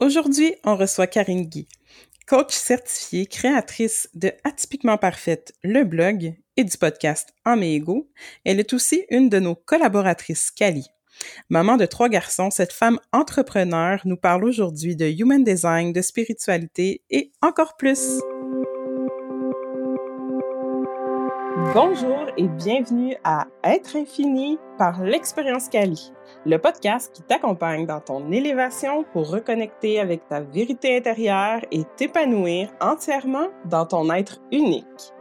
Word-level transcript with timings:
Aujourd'hui, 0.00 0.56
on 0.64 0.74
reçoit 0.74 1.06
Karine 1.06 1.44
Guy, 1.44 1.68
coach 2.26 2.52
certifiée, 2.52 3.26
créatrice 3.26 4.08
de 4.14 4.32
Atypiquement 4.42 4.98
Parfaite, 4.98 5.54
le 5.62 5.84
blog 5.84 6.34
et 6.56 6.64
du 6.64 6.76
podcast 6.76 7.32
En 7.44 7.60
égaux. 7.60 8.10
Elle 8.44 8.58
est 8.58 8.72
aussi 8.72 9.04
une 9.10 9.28
de 9.28 9.38
nos 9.38 9.54
collaboratrices 9.54 10.50
Cali. 10.50 10.88
Maman 11.48 11.76
de 11.76 11.86
trois 11.86 12.08
garçons, 12.08 12.50
cette 12.50 12.72
femme 12.72 12.98
entrepreneur 13.12 14.00
nous 14.04 14.16
parle 14.16 14.44
aujourd'hui 14.44 14.96
de 14.96 15.06
human 15.06 15.44
design, 15.44 15.92
de 15.92 16.02
spiritualité 16.02 17.02
et 17.10 17.30
encore 17.40 17.76
plus. 17.76 18.20
Bonjour 21.74 22.26
et 22.36 22.46
bienvenue 22.46 23.16
à 23.24 23.48
Être 23.64 23.96
infini 23.96 24.60
par 24.78 25.02
l'expérience 25.02 25.68
Cali, 25.68 26.12
le 26.46 26.56
podcast 26.58 27.12
qui 27.12 27.22
t'accompagne 27.22 27.84
dans 27.84 27.98
ton 27.98 28.30
élévation 28.30 29.04
pour 29.12 29.28
reconnecter 29.28 29.98
avec 29.98 30.28
ta 30.28 30.38
vérité 30.38 30.96
intérieure 30.96 31.62
et 31.72 31.82
t'épanouir 31.96 32.68
entièrement 32.80 33.48
dans 33.64 33.86
ton 33.86 34.08
être 34.12 34.40
unique. 34.52 35.12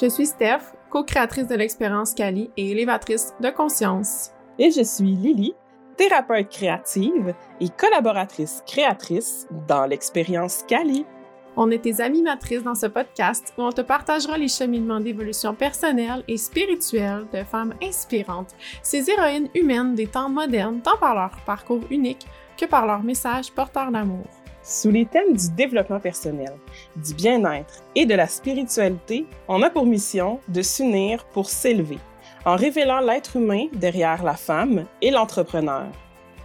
Je 0.00 0.06
suis 0.06 0.26
Steph, 0.26 0.74
co-créatrice 0.90 1.46
de 1.46 1.54
l'expérience 1.54 2.12
Cali 2.12 2.50
et 2.56 2.72
élévatrice 2.72 3.32
de 3.40 3.50
conscience. 3.50 4.32
Et 4.58 4.72
je 4.72 4.82
suis 4.82 5.12
Lily, 5.12 5.54
thérapeute 5.96 6.48
créative 6.48 7.34
et 7.60 7.68
collaboratrice 7.68 8.64
créatrice 8.66 9.46
dans 9.68 9.86
l'expérience 9.86 10.64
Cali. 10.66 11.06
On 11.62 11.70
est 11.70 11.82
tes 11.82 12.00
animatrices 12.00 12.62
dans 12.62 12.74
ce 12.74 12.86
podcast 12.86 13.52
où 13.58 13.62
on 13.62 13.70
te 13.70 13.82
partagera 13.82 14.38
les 14.38 14.48
cheminements 14.48 14.98
d'évolution 14.98 15.54
personnelle 15.54 16.24
et 16.26 16.38
spirituelle 16.38 17.26
de 17.34 17.44
femmes 17.44 17.74
inspirantes, 17.82 18.54
ces 18.82 19.10
héroïnes 19.10 19.50
humaines 19.54 19.94
des 19.94 20.06
temps 20.06 20.30
modernes, 20.30 20.80
tant 20.80 20.96
par 20.96 21.14
leur 21.14 21.36
parcours 21.44 21.82
unique 21.90 22.24
que 22.56 22.64
par 22.64 22.86
leur 22.86 23.02
message 23.02 23.52
porteur 23.52 23.90
d'amour. 23.90 24.24
Sous 24.62 24.90
les 24.90 25.04
thèmes 25.04 25.36
du 25.36 25.50
développement 25.50 26.00
personnel, 26.00 26.54
du 26.96 27.12
bien-être 27.12 27.84
et 27.94 28.06
de 28.06 28.14
la 28.14 28.26
spiritualité, 28.26 29.26
on 29.46 29.60
a 29.60 29.68
pour 29.68 29.84
mission 29.84 30.40
de 30.48 30.62
s'unir 30.62 31.26
pour 31.26 31.50
s'élever, 31.50 31.98
en 32.46 32.56
révélant 32.56 33.00
l'être 33.00 33.36
humain 33.36 33.66
derrière 33.74 34.22
la 34.22 34.36
femme 34.36 34.86
et 35.02 35.10
l'entrepreneur 35.10 35.88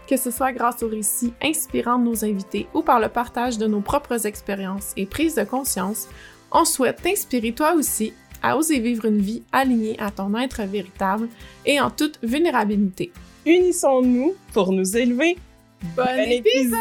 que 0.07 0.17
ce 0.17 0.31
soit 0.31 0.51
grâce 0.51 0.83
aux 0.83 0.87
récits 0.87 1.33
inspirants 1.41 1.99
de 1.99 2.05
nos 2.05 2.25
invités 2.25 2.67
ou 2.73 2.81
par 2.81 2.99
le 2.99 3.09
partage 3.09 3.57
de 3.57 3.67
nos 3.67 3.81
propres 3.81 4.25
expériences 4.25 4.93
et 4.97 5.05
prises 5.05 5.35
de 5.35 5.43
conscience, 5.43 6.07
on 6.51 6.65
souhaite 6.65 7.01
t'inspirer 7.01 7.51
toi 7.51 7.73
aussi 7.73 8.13
à 8.41 8.57
oser 8.57 8.79
vivre 8.79 9.05
une 9.05 9.19
vie 9.19 9.43
alignée 9.51 9.99
à 9.99 10.11
ton 10.11 10.35
être 10.35 10.61
véritable 10.63 11.27
et 11.65 11.79
en 11.79 11.89
toute 11.89 12.19
vulnérabilité. 12.21 13.11
Unissons-nous 13.45 14.35
pour 14.53 14.71
nous 14.71 14.97
élever. 14.97 15.37
Bon, 15.95 16.03
épisode! 16.29 16.79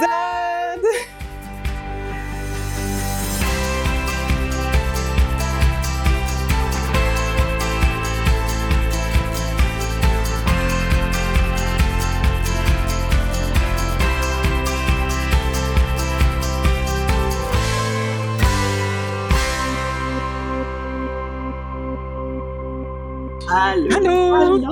Allô! 23.57 24.35
Allô! 24.35 24.67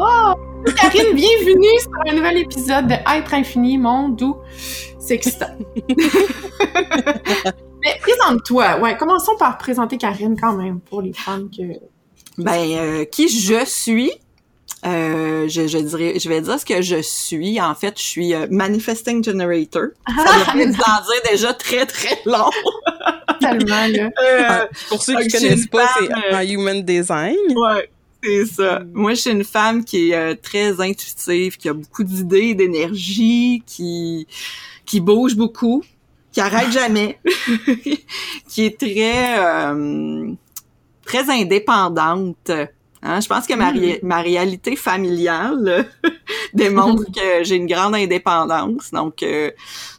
Karine, 0.74 1.14
bienvenue 1.14 1.78
sur 1.80 1.92
un 2.08 2.14
nouvel 2.16 2.38
épisode 2.38 2.88
de 2.88 2.94
Être 2.94 3.32
infini, 3.32 3.78
mon 3.78 4.08
doux 4.08 4.36
sextant. 4.98 5.56
Mais 7.84 8.00
présente-toi. 8.00 8.80
Ouais, 8.80 8.96
commençons 8.96 9.36
par 9.38 9.56
présenter 9.58 9.98
Karine 9.98 10.36
quand 10.38 10.54
même 10.54 10.80
pour 10.80 11.00
les 11.00 11.12
femmes 11.12 11.48
que. 11.48 11.62
Ben, 12.38 12.58
euh, 12.72 13.04
qui 13.04 13.28
je 13.28 13.64
suis? 13.64 14.10
Euh, 14.84 15.46
je, 15.48 15.68
je, 15.68 15.78
dirais, 15.78 16.18
je 16.18 16.28
vais 16.28 16.40
dire 16.40 16.58
ce 16.58 16.64
que 16.64 16.82
je 16.82 17.00
suis. 17.02 17.60
En 17.60 17.76
fait, 17.76 17.96
je 17.96 18.02
suis 18.02 18.34
euh, 18.34 18.48
manifesting 18.50 19.22
generator. 19.22 19.90
Ça 20.08 20.54
veut 20.54 20.66
dire 20.66 21.30
déjà 21.30 21.54
très 21.54 21.86
très 21.86 22.18
long. 22.26 22.50
Tellement 23.40 23.86
là. 23.86 24.10
Euh, 24.24 24.66
pour 24.88 25.00
ceux 25.04 25.14
qui 25.20 25.26
ne 25.26 25.30
connaissent 25.30 25.68
pas, 25.68 25.86
c'est 26.00 26.12
un 26.34 26.42
human 26.42 26.82
design. 26.82 27.36
Ouais. 27.54 27.88
C'est 28.22 28.46
ça. 28.46 28.80
Mm. 28.80 28.90
Moi, 28.94 29.14
je 29.14 29.20
suis 29.20 29.30
une 29.30 29.44
femme 29.44 29.84
qui 29.84 30.10
est 30.10 30.14
euh, 30.14 30.34
très 30.40 30.80
intuitive, 30.80 31.56
qui 31.56 31.68
a 31.68 31.72
beaucoup 31.72 32.04
d'idées, 32.04 32.54
d'énergie, 32.54 33.62
qui 33.66 34.26
qui 34.84 35.00
bouge 35.00 35.36
beaucoup, 35.36 35.82
qui 36.32 36.40
arrête 36.40 36.70
jamais, 36.72 37.18
qui 38.48 38.64
est 38.64 38.78
très 38.78 39.38
euh, 39.38 40.32
très 41.04 41.28
indépendante. 41.30 42.50
Hein? 43.04 43.20
Je 43.20 43.26
pense 43.26 43.46
que 43.46 43.54
ma, 43.54 43.70
ré- 43.70 43.98
ma 44.02 44.20
réalité 44.22 44.76
familiale 44.76 45.88
démontre 46.54 47.04
que 47.06 47.42
j'ai 47.42 47.56
une 47.56 47.66
grande 47.66 47.94
indépendance. 47.96 48.90
Donc, 48.92 49.22
euh, 49.24 49.50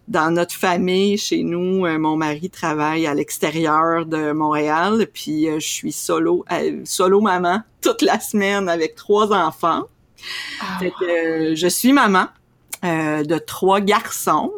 dans 0.08 0.32
notre 0.32 0.54
famille, 0.54 1.18
chez 1.18 1.44
nous, 1.44 1.86
euh, 1.86 1.98
mon 1.98 2.16
mari 2.18 2.50
travaille 2.50 3.08
à 3.08 3.14
l'extérieur 3.14 4.06
de 4.06 4.32
Montréal, 4.34 5.08
puis 5.14 5.48
euh, 5.48 5.60
je 5.60 5.68
suis 5.68 5.92
solo, 5.94 6.44
euh, 6.52 6.82
solo 6.86 7.22
maman 7.22 7.62
toute 7.82 8.02
la 8.02 8.20
semaine 8.20 8.68
avec 8.70 8.96
trois 8.96 9.32
enfants. 9.34 9.84
Ah, 10.62 10.80
Fait 10.80 10.92
que, 11.00 11.56
je 11.56 11.68
suis 11.68 11.94
maman 11.94 12.28
de 12.84 13.38
trois 13.40 13.80
garçons. 13.82 14.52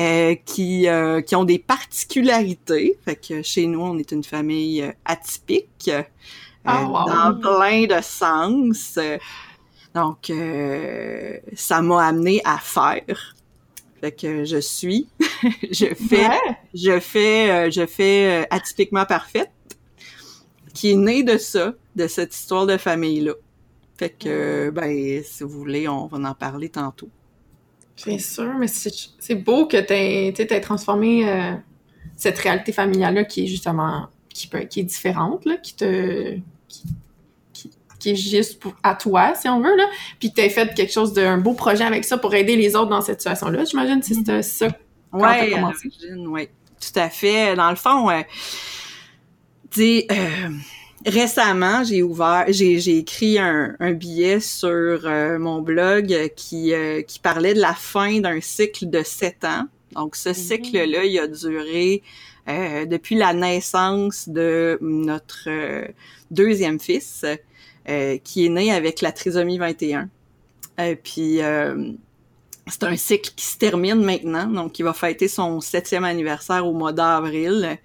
euh, 0.00 0.36
qui 0.46 0.86
euh, 0.88 1.20
qui 1.22 1.34
ont 1.34 1.44
des 1.44 1.58
particularités. 1.58 2.96
Fait 3.04 3.16
que 3.16 3.42
chez 3.42 3.66
nous, 3.66 3.80
on 3.80 3.98
est 3.98 4.12
une 4.12 4.22
famille 4.22 4.84
atypique 5.04 5.90
euh, 5.92 6.02
Ah, 6.64 6.84
wow. 6.84 7.08
dans 7.08 7.40
plein 7.40 7.86
de 7.86 8.00
sens. 8.02 8.98
Donc, 9.94 10.30
ça 11.56 11.82
m'a 11.82 12.06
amené 12.06 12.40
à 12.44 12.58
faire. 12.58 13.34
Fait 14.00 14.12
que 14.12 14.44
je 14.44 14.58
suis, 14.58 15.08
je 15.70 15.86
fais, 15.94 16.26
Ouais. 16.28 16.56
je 16.74 17.00
fais, 17.00 17.50
euh, 17.50 17.70
je 17.70 17.86
fais 17.86 18.42
euh, 18.42 18.46
atypiquement 18.50 19.04
parfaite, 19.04 19.50
qui 20.72 20.92
est 20.92 20.96
née 20.96 21.22
de 21.24 21.36
ça, 21.38 21.74
de 21.96 22.06
cette 22.06 22.34
histoire 22.34 22.66
de 22.66 22.76
famille-là. 22.76 23.32
Fait 23.96 24.10
que, 24.10 24.70
ben, 24.70 25.22
si 25.24 25.42
vous 25.42 25.50
voulez, 25.50 25.88
on 25.88 26.06
va 26.06 26.30
en 26.30 26.34
parler 26.34 26.68
tantôt. 26.68 27.08
C'est 27.96 28.18
sûr, 28.18 28.54
mais 28.56 28.68
c'est 28.68 29.34
beau 29.34 29.66
que 29.66 29.78
tu 29.80 30.46
t'aies 30.46 30.60
transformé 30.60 31.28
euh, 31.28 31.54
cette 32.16 32.38
réalité 32.38 32.70
familiale-là 32.70 33.24
qui 33.24 33.42
est 33.44 33.46
justement 33.48 34.06
qui, 34.28 34.46
peut, 34.46 34.60
qui 34.60 34.80
est 34.80 34.84
différente, 34.84 35.44
là, 35.44 35.56
qui 35.56 35.74
te 35.74 36.36
qui, 36.68 36.84
qui, 37.98 38.10
est 38.10 38.16
juste 38.16 38.60
pour, 38.60 38.74
à 38.82 38.94
toi, 38.94 39.34
si 39.34 39.48
on 39.48 39.60
veut, 39.60 39.76
là, 39.76 39.86
puis 40.18 40.30
que 40.30 40.36
t'aies 40.36 40.50
fait 40.50 40.74
quelque 40.74 40.92
chose 40.92 41.12
d'un 41.12 41.38
beau 41.38 41.54
projet 41.54 41.84
avec 41.84 42.04
ça 42.04 42.18
pour 42.18 42.34
aider 42.34 42.56
les 42.56 42.76
autres 42.76 42.90
dans 42.90 43.00
cette 43.00 43.20
situation-là. 43.20 43.64
J'imagine 43.64 44.00
que 44.00 44.06
c'était 44.06 44.42
ça. 44.42 44.68
Quand 45.10 45.20
Ouais, 45.20 45.50
commencé. 45.52 45.88
ouais, 46.28 46.50
tout 46.80 46.98
à 46.98 47.08
fait. 47.08 47.56
Dans 47.56 47.70
le 47.70 47.76
fond, 47.76 48.10
euh, 48.10 48.20
tu 49.70 49.80
sais, 49.80 50.06
euh, 50.10 50.50
récemment, 51.06 51.82
j'ai 51.84 52.02
ouvert, 52.02 52.44
j'ai, 52.48 52.98
écrit 52.98 53.38
un, 53.38 53.74
un 53.80 53.92
billet 53.92 54.40
sur 54.40 54.68
euh, 54.68 55.38
mon 55.38 55.62
blog 55.62 56.30
qui, 56.36 56.74
euh, 56.74 57.02
qui 57.02 57.18
parlait 57.20 57.54
de 57.54 57.60
la 57.60 57.74
fin 57.74 58.20
d'un 58.20 58.40
cycle 58.40 58.90
de 58.90 59.02
sept 59.02 59.44
ans. 59.44 59.64
Donc, 59.92 60.16
ce 60.16 60.32
cycle-là, 60.32 61.04
il 61.04 61.18
a 61.18 61.26
duré 61.26 62.02
euh, 62.48 62.86
depuis 62.86 63.14
la 63.14 63.32
naissance 63.32 64.28
de 64.28 64.78
notre 64.80 65.48
euh, 65.48 65.86
deuxième 66.30 66.78
fils, 66.78 67.24
euh, 67.88 68.18
qui 68.22 68.46
est 68.46 68.50
né 68.50 68.72
avec 68.72 69.00
la 69.00 69.12
trisomie 69.12 69.58
21. 69.58 70.08
Et 70.78 70.96
puis, 70.96 71.42
euh, 71.42 71.92
c'est 72.66 72.84
un 72.84 72.96
cycle 72.96 73.30
qui 73.34 73.44
se 73.46 73.58
termine 73.58 74.02
maintenant, 74.04 74.46
donc 74.46 74.78
il 74.78 74.82
va 74.82 74.92
fêter 74.92 75.26
son 75.28 75.60
septième 75.60 76.04
anniversaire 76.04 76.66
au 76.66 76.72
mois 76.72 76.92
d'avril. 76.92 77.78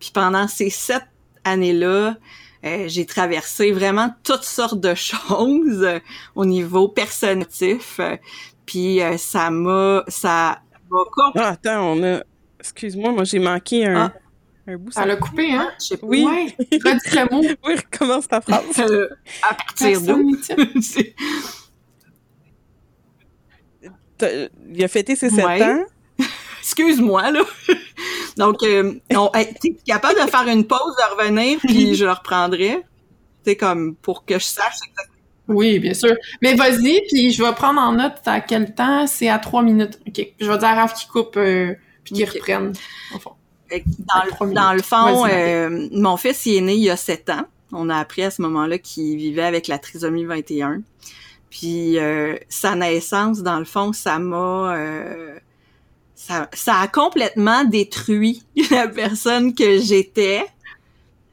Puis 0.00 0.10
pendant 0.12 0.48
ces 0.48 0.70
sept 0.70 1.04
années-là, 1.44 2.16
euh, 2.64 2.84
j'ai 2.88 3.06
traversé 3.06 3.72
vraiment 3.72 4.14
toutes 4.24 4.44
sortes 4.44 4.80
de 4.80 4.94
choses 4.96 5.82
euh, 5.82 5.98
au 6.34 6.44
niveau 6.44 6.88
personntif. 6.88 7.98
euh, 8.00 8.16
puis 8.66 9.02
euh, 9.02 9.16
ça 9.18 9.50
m'a, 9.50 10.04
ça 10.08 10.60
m'a 10.90 10.98
Ah, 11.34 11.48
attends, 11.50 11.92
on 11.92 12.02
a. 12.04 12.22
Excuse-moi, 12.60 13.10
moi 13.12 13.24
j'ai 13.24 13.40
manqué 13.40 13.84
un, 13.86 14.06
Ah. 14.06 14.12
Un 14.66 14.76
bout. 14.76 14.92
Elle 14.96 15.10
a 15.10 15.16
coupé, 15.16 15.52
hein? 15.52 15.70
je 15.80 15.86
sais 15.86 15.96
pas, 15.96 16.06
Oui. 16.06 16.24
Ouais. 16.24 16.54
Redis 16.58 17.16
le 17.16 17.30
mot. 17.34 17.42
Oui, 17.66 17.74
recommence 17.74 18.28
ta 18.28 18.40
phrase. 18.40 18.64
euh, 18.78 19.08
à 19.48 19.54
partir 19.54 20.00
d'où? 20.00 20.36
Il 24.72 24.84
a 24.84 24.88
fêté 24.88 25.16
ses 25.16 25.30
sept 25.30 25.44
Ouais. 25.44 25.62
ans. 25.64 25.84
Excuse-moi, 26.60 27.30
là. 27.32 27.40
Donc, 28.36 28.62
euh, 28.62 28.94
on, 29.14 29.30
hey, 29.34 29.52
t'es 29.60 29.76
capable 29.84 30.14
de 30.24 30.30
faire 30.30 30.46
une 30.46 30.64
pause, 30.64 30.78
de 30.78 31.16
revenir, 31.20 31.58
puis 31.58 31.94
je 31.96 32.04
le 32.04 32.12
reprendrai. 32.12 32.84
Tu 33.44 33.50
sais, 33.50 33.56
comme 33.56 33.96
pour 33.96 34.24
que 34.24 34.34
je 34.38 34.44
sache 34.44 34.76
exactement. 34.86 35.08
Oui, 35.48 35.80
bien 35.80 35.92
sûr. 35.92 36.14
Mais 36.40 36.54
vas-y, 36.54 37.00
puis 37.08 37.32
je 37.32 37.42
vais 37.42 37.52
prendre 37.52 37.80
en 37.80 37.92
note 37.92 38.20
à 38.26 38.40
quel 38.40 38.74
temps. 38.74 39.08
C'est 39.08 39.28
à 39.28 39.38
trois 39.40 39.62
minutes. 39.62 39.98
OK. 40.06 40.24
Je 40.38 40.46
vais 40.48 40.58
dire 40.58 40.68
à 40.68 40.74
Raph 40.74 40.94
qui 40.94 41.08
coupe 41.08 41.36
euh, 41.36 41.74
puis 42.04 42.14
qu'ils 42.14 42.30
reprennent, 42.30 42.72
au 43.14 43.18
fond. 43.18 43.32
Dans, 43.80 44.46
le, 44.46 44.54
dans 44.54 44.72
le 44.72 44.82
fond, 44.82 45.26
euh, 45.26 45.88
mon 45.92 46.16
fils 46.16 46.46
il 46.46 46.56
est 46.56 46.60
né 46.60 46.74
il 46.74 46.82
y 46.82 46.90
a 46.90 46.96
sept 46.96 47.30
ans. 47.30 47.46
On 47.72 47.88
a 47.88 47.96
appris 47.96 48.22
à 48.22 48.30
ce 48.30 48.42
moment-là 48.42 48.78
qu'il 48.78 49.16
vivait 49.16 49.44
avec 49.44 49.66
la 49.66 49.78
trisomie 49.78 50.24
21. 50.24 50.82
Puis 51.50 51.98
euh, 51.98 52.36
sa 52.48 52.74
naissance, 52.74 53.42
dans 53.42 53.58
le 53.58 53.64
fond, 53.64 53.92
ça 53.92 54.18
m'a... 54.18 54.74
Euh, 54.76 55.38
ça, 56.14 56.48
ça 56.52 56.76
a 56.76 56.88
complètement 56.88 57.64
détruit 57.64 58.44
la 58.70 58.88
personne 58.88 59.54
que 59.54 59.78
j'étais. 59.78 60.44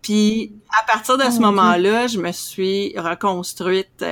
Puis 0.01 0.53
à 0.77 0.83
partir 0.91 1.17
de 1.17 1.29
ce 1.29 1.39
moment-là, 1.39 2.07
je 2.07 2.19
me 2.19 2.31
suis 2.31 2.93
reconstruite. 2.97 4.05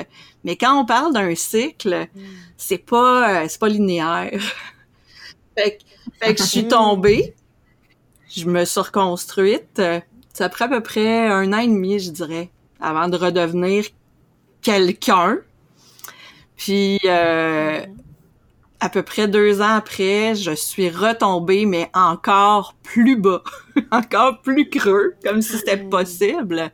Mais 0.43 0.55
quand 0.55 0.79
on 0.79 0.85
parle 0.85 1.13
d'un 1.13 1.33
cycle, 1.35 2.07
mm. 2.13 2.21
c'est 2.57 2.77
pas 2.77 3.41
euh, 3.41 3.45
c'est 3.47 3.59
pas 3.59 3.69
linéaire. 3.69 4.39
fait, 5.57 5.79
que, 6.21 6.37
je 6.37 6.43
suis 6.43 6.67
tombée, 6.67 7.35
je 8.29 8.45
me 8.45 8.65
suis 8.65 8.79
reconstruite. 8.79 9.81
Ça 10.33 10.49
prend 10.49 10.65
à 10.65 10.69
peu 10.69 10.81
près 10.81 11.27
un 11.27 11.51
an 11.53 11.59
et 11.59 11.67
demi, 11.67 11.99
je 11.99 12.11
dirais, 12.11 12.49
avant 12.79 13.07
de 13.07 13.17
redevenir 13.17 13.85
quelqu'un. 14.61 15.37
Puis 16.57 16.99
euh, 17.05 17.81
à 18.79 18.89
peu 18.89 19.03
près 19.03 19.27
deux 19.27 19.61
ans 19.61 19.75
après, 19.75 20.35
je 20.35 20.51
suis 20.51 20.89
retombée, 20.89 21.65
mais 21.65 21.89
encore 21.93 22.75
plus 22.83 23.15
bas, 23.15 23.43
encore 23.91 24.41
plus 24.41 24.69
creux, 24.69 25.15
comme 25.23 25.41
si 25.41 25.57
c'était 25.57 25.77
hmm. 25.77 25.89
possible. 25.89 26.71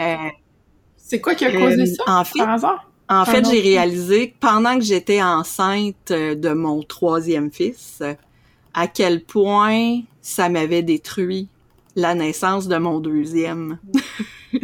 Euh, 0.00 0.16
c'est 0.96 1.20
quoi 1.20 1.34
qui 1.34 1.44
a 1.44 1.52
causé 1.52 1.82
euh, 1.82 1.86
ça, 1.86 2.04
en 2.06 2.24
fait, 2.24 2.38
par 2.38 2.50
hasard? 2.50 2.90
En 3.08 3.26
fait, 3.26 3.44
j'ai 3.50 3.60
réalisé 3.60 4.30
que 4.30 4.36
pendant 4.40 4.78
que 4.78 4.84
j'étais 4.84 5.22
enceinte 5.22 6.10
de 6.10 6.52
mon 6.54 6.82
troisième 6.82 7.52
fils, 7.52 8.02
à 8.74 8.88
quel 8.88 9.24
point 9.24 10.00
ça 10.20 10.48
m'avait 10.48 10.82
détruit 10.82 11.48
la 11.96 12.14
naissance 12.14 12.68
de 12.68 12.76
mon 12.76 12.98
deuxième. 12.98 13.78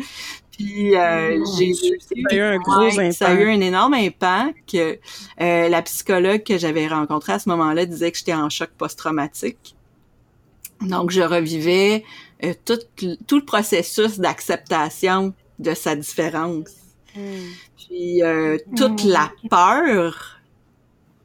Puis 0.50 0.94
euh, 0.94 1.42
j'ai 1.58 1.72
ça 1.72 2.14
a 2.30 2.34
eu 2.34 2.40
un 2.40 2.58
gros 2.58 2.80
impact. 2.80 3.12
Ça 3.12 3.28
a 3.28 3.34
eu 3.34 3.48
un 3.48 3.60
énorme 3.60 3.94
impact. 3.94 4.74
Euh, 4.74 4.96
la 5.38 5.82
psychologue 5.82 6.42
que 6.42 6.58
j'avais 6.58 6.86
rencontrée 6.86 7.32
à 7.32 7.38
ce 7.38 7.48
moment-là 7.48 7.86
disait 7.86 8.12
que 8.12 8.18
j'étais 8.18 8.34
en 8.34 8.50
choc 8.50 8.70
post-traumatique. 8.76 9.74
Donc 10.82 11.10
je 11.10 11.22
revivais 11.22 12.04
euh, 12.44 12.54
tout, 12.64 12.78
tout 13.26 13.36
le 13.36 13.44
processus 13.44 14.18
d'acceptation 14.18 15.34
de 15.58 15.74
sa 15.74 15.94
différence. 15.94 16.70
Hmm. 17.14 17.50
Puis 17.76 18.22
euh, 18.22 18.58
toute 18.76 19.04
hmm. 19.04 19.08
la 19.08 19.32
peur 19.50 20.40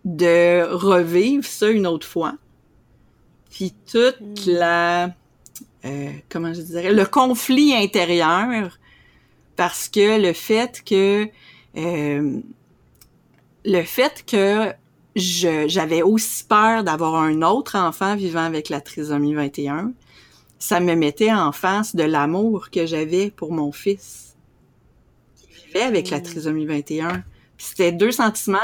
de 0.04 0.64
revivre 0.72 1.46
ça 1.46 1.70
une 1.70 1.88
autre 1.88 2.08
fois. 2.08 2.36
Puis 3.56 3.74
toute 3.90 4.19
hmm. 4.19 4.52
la 4.52 5.06
euh, 5.86 6.10
comment 6.28 6.54
je 6.54 6.62
dirais 6.62 6.92
le 6.92 7.06
conflit 7.06 7.74
intérieur 7.74 8.78
parce 9.56 9.88
que 9.88 10.22
le 10.22 10.34
fait 10.34 10.84
que 10.84 11.30
euh, 11.78 12.42
le 13.63 13.84
fait 13.84 14.25
que 14.28 14.74
j'avais 15.16 16.02
aussi 16.02 16.44
peur 16.44 16.84
d'avoir 16.84 17.16
un 17.16 17.44
autre 17.44 17.78
enfant 17.78 18.18
vivant 18.18 18.44
avec 18.44 18.68
la 18.68 18.81
trisomie 18.81 19.34
21, 19.34 19.94
ça 20.60 20.81
me 20.81 20.94
mettait 20.96 21.31
en 21.31 21.54
face 21.54 21.96
de 21.96 22.04
l'amour 22.04 22.69
que 22.72 22.86
j'avais 22.86 23.31
pour 23.31 23.54
mon 23.54 23.72
fils 23.72 24.36
qui 25.38 25.48
vivait 25.68 25.84
avec 25.84 26.10
la 26.10 26.19
mm. 26.19 26.24
trisomie 26.24 26.66
21. 26.66 27.24
C'était 27.57 27.92
deux 27.92 28.12
sentiments 28.12 28.57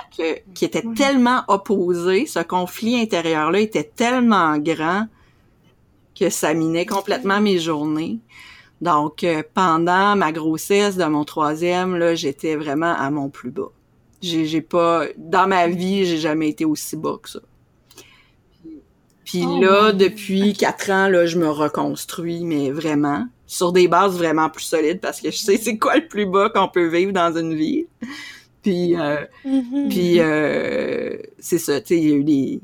qui 0.54 0.66
étaient 0.66 0.84
tellement 0.96 1.44
opposés, 1.48 2.26
ce 2.26 2.40
conflit 2.40 3.00
intérieur-là 3.00 3.60
était 3.60 3.90
tellement 3.96 4.58
grand 4.58 5.08
que 6.20 6.30
ça 6.30 6.54
minait 6.54 6.86
complètement 6.86 7.40
mes 7.40 7.58
journées. 7.58 8.20
Donc, 8.82 9.24
euh, 9.24 9.44
pendant 9.54 10.16
ma 10.16 10.32
grossesse 10.32 10.98
de 10.98 11.06
mon 11.06 11.24
troisième, 11.24 11.96
là, 11.96 12.16
j'étais 12.16 12.56
vraiment 12.56 12.94
à 12.94 13.10
mon 13.12 13.30
plus 13.30 13.52
bas. 13.52 13.72
J'ai, 14.22 14.46
j'ai 14.46 14.62
pas, 14.62 15.06
dans 15.18 15.48
ma 15.48 15.68
vie, 15.68 16.06
j'ai 16.06 16.18
jamais 16.18 16.50
été 16.50 16.66
aussi 16.66 16.98
bas 16.98 17.18
que 17.22 17.30
ça. 17.30 17.40
Puis 19.24 19.46
oh 19.48 19.62
là, 19.62 19.92
depuis 19.94 20.54
quatre 20.54 20.90
ans, 20.90 21.08
là, 21.08 21.26
je 21.26 21.38
me 21.38 21.50
reconstruis, 21.50 22.44
mais 22.44 22.72
vraiment, 22.72 23.28
sur 23.46 23.72
des 23.72 23.88
bases 23.88 24.18
vraiment 24.18 24.50
plus 24.50 24.64
solides, 24.64 25.00
parce 25.00 25.22
que 25.22 25.32
je 25.32 25.38
sais 25.38 25.58
c'est 25.58 25.78
quoi 25.78 25.96
le 25.96 26.08
plus 26.08 26.26
bas 26.26 26.50
qu'on 26.50 26.68
peut 26.68 26.88
vivre 26.88 27.14
dans 27.14 27.36
une 27.38 27.54
vie. 27.54 27.86
Puis, 28.64 28.96
euh, 28.96 29.18
mm-hmm. 29.46 29.90
puis 29.90 30.20
euh, 30.20 31.18
c'est 31.40 31.58
ça, 31.58 31.82
tu 31.82 31.88
sais, 31.88 31.98
il 31.98 32.10
y 32.10 32.12
a 32.12 32.16
eu 32.16 32.24
des, 32.24 32.62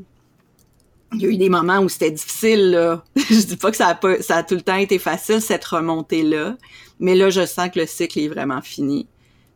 il 1.14 1.22
y 1.22 1.26
a 1.26 1.30
eu 1.30 1.38
des 1.38 1.50
moments 1.50 1.80
où 1.80 1.90
c'était 1.90 2.12
difficile 2.12 2.72
là. 2.72 3.04
je 3.16 3.46
dis 3.46 3.58
pas 3.58 3.72
que 3.72 3.78
ça 3.78 3.88
a 3.88 3.96
pas 3.96 4.22
ça 4.22 4.38
a 4.38 4.44
tout 4.44 4.56
le 4.56 4.62
temps 4.62 4.76
été 4.76 5.00
facile 5.00 5.42
cette 5.42 5.66
remontée 5.66 6.24
là, 6.24 6.56
mais 7.00 7.16
là 7.16 7.30
je 7.30 7.46
sens 7.46 7.70
que 7.70 7.80
le 7.80 7.86
cycle 7.86 8.20
est 8.20 8.28
vraiment 8.28 8.62
fini. 8.62 9.08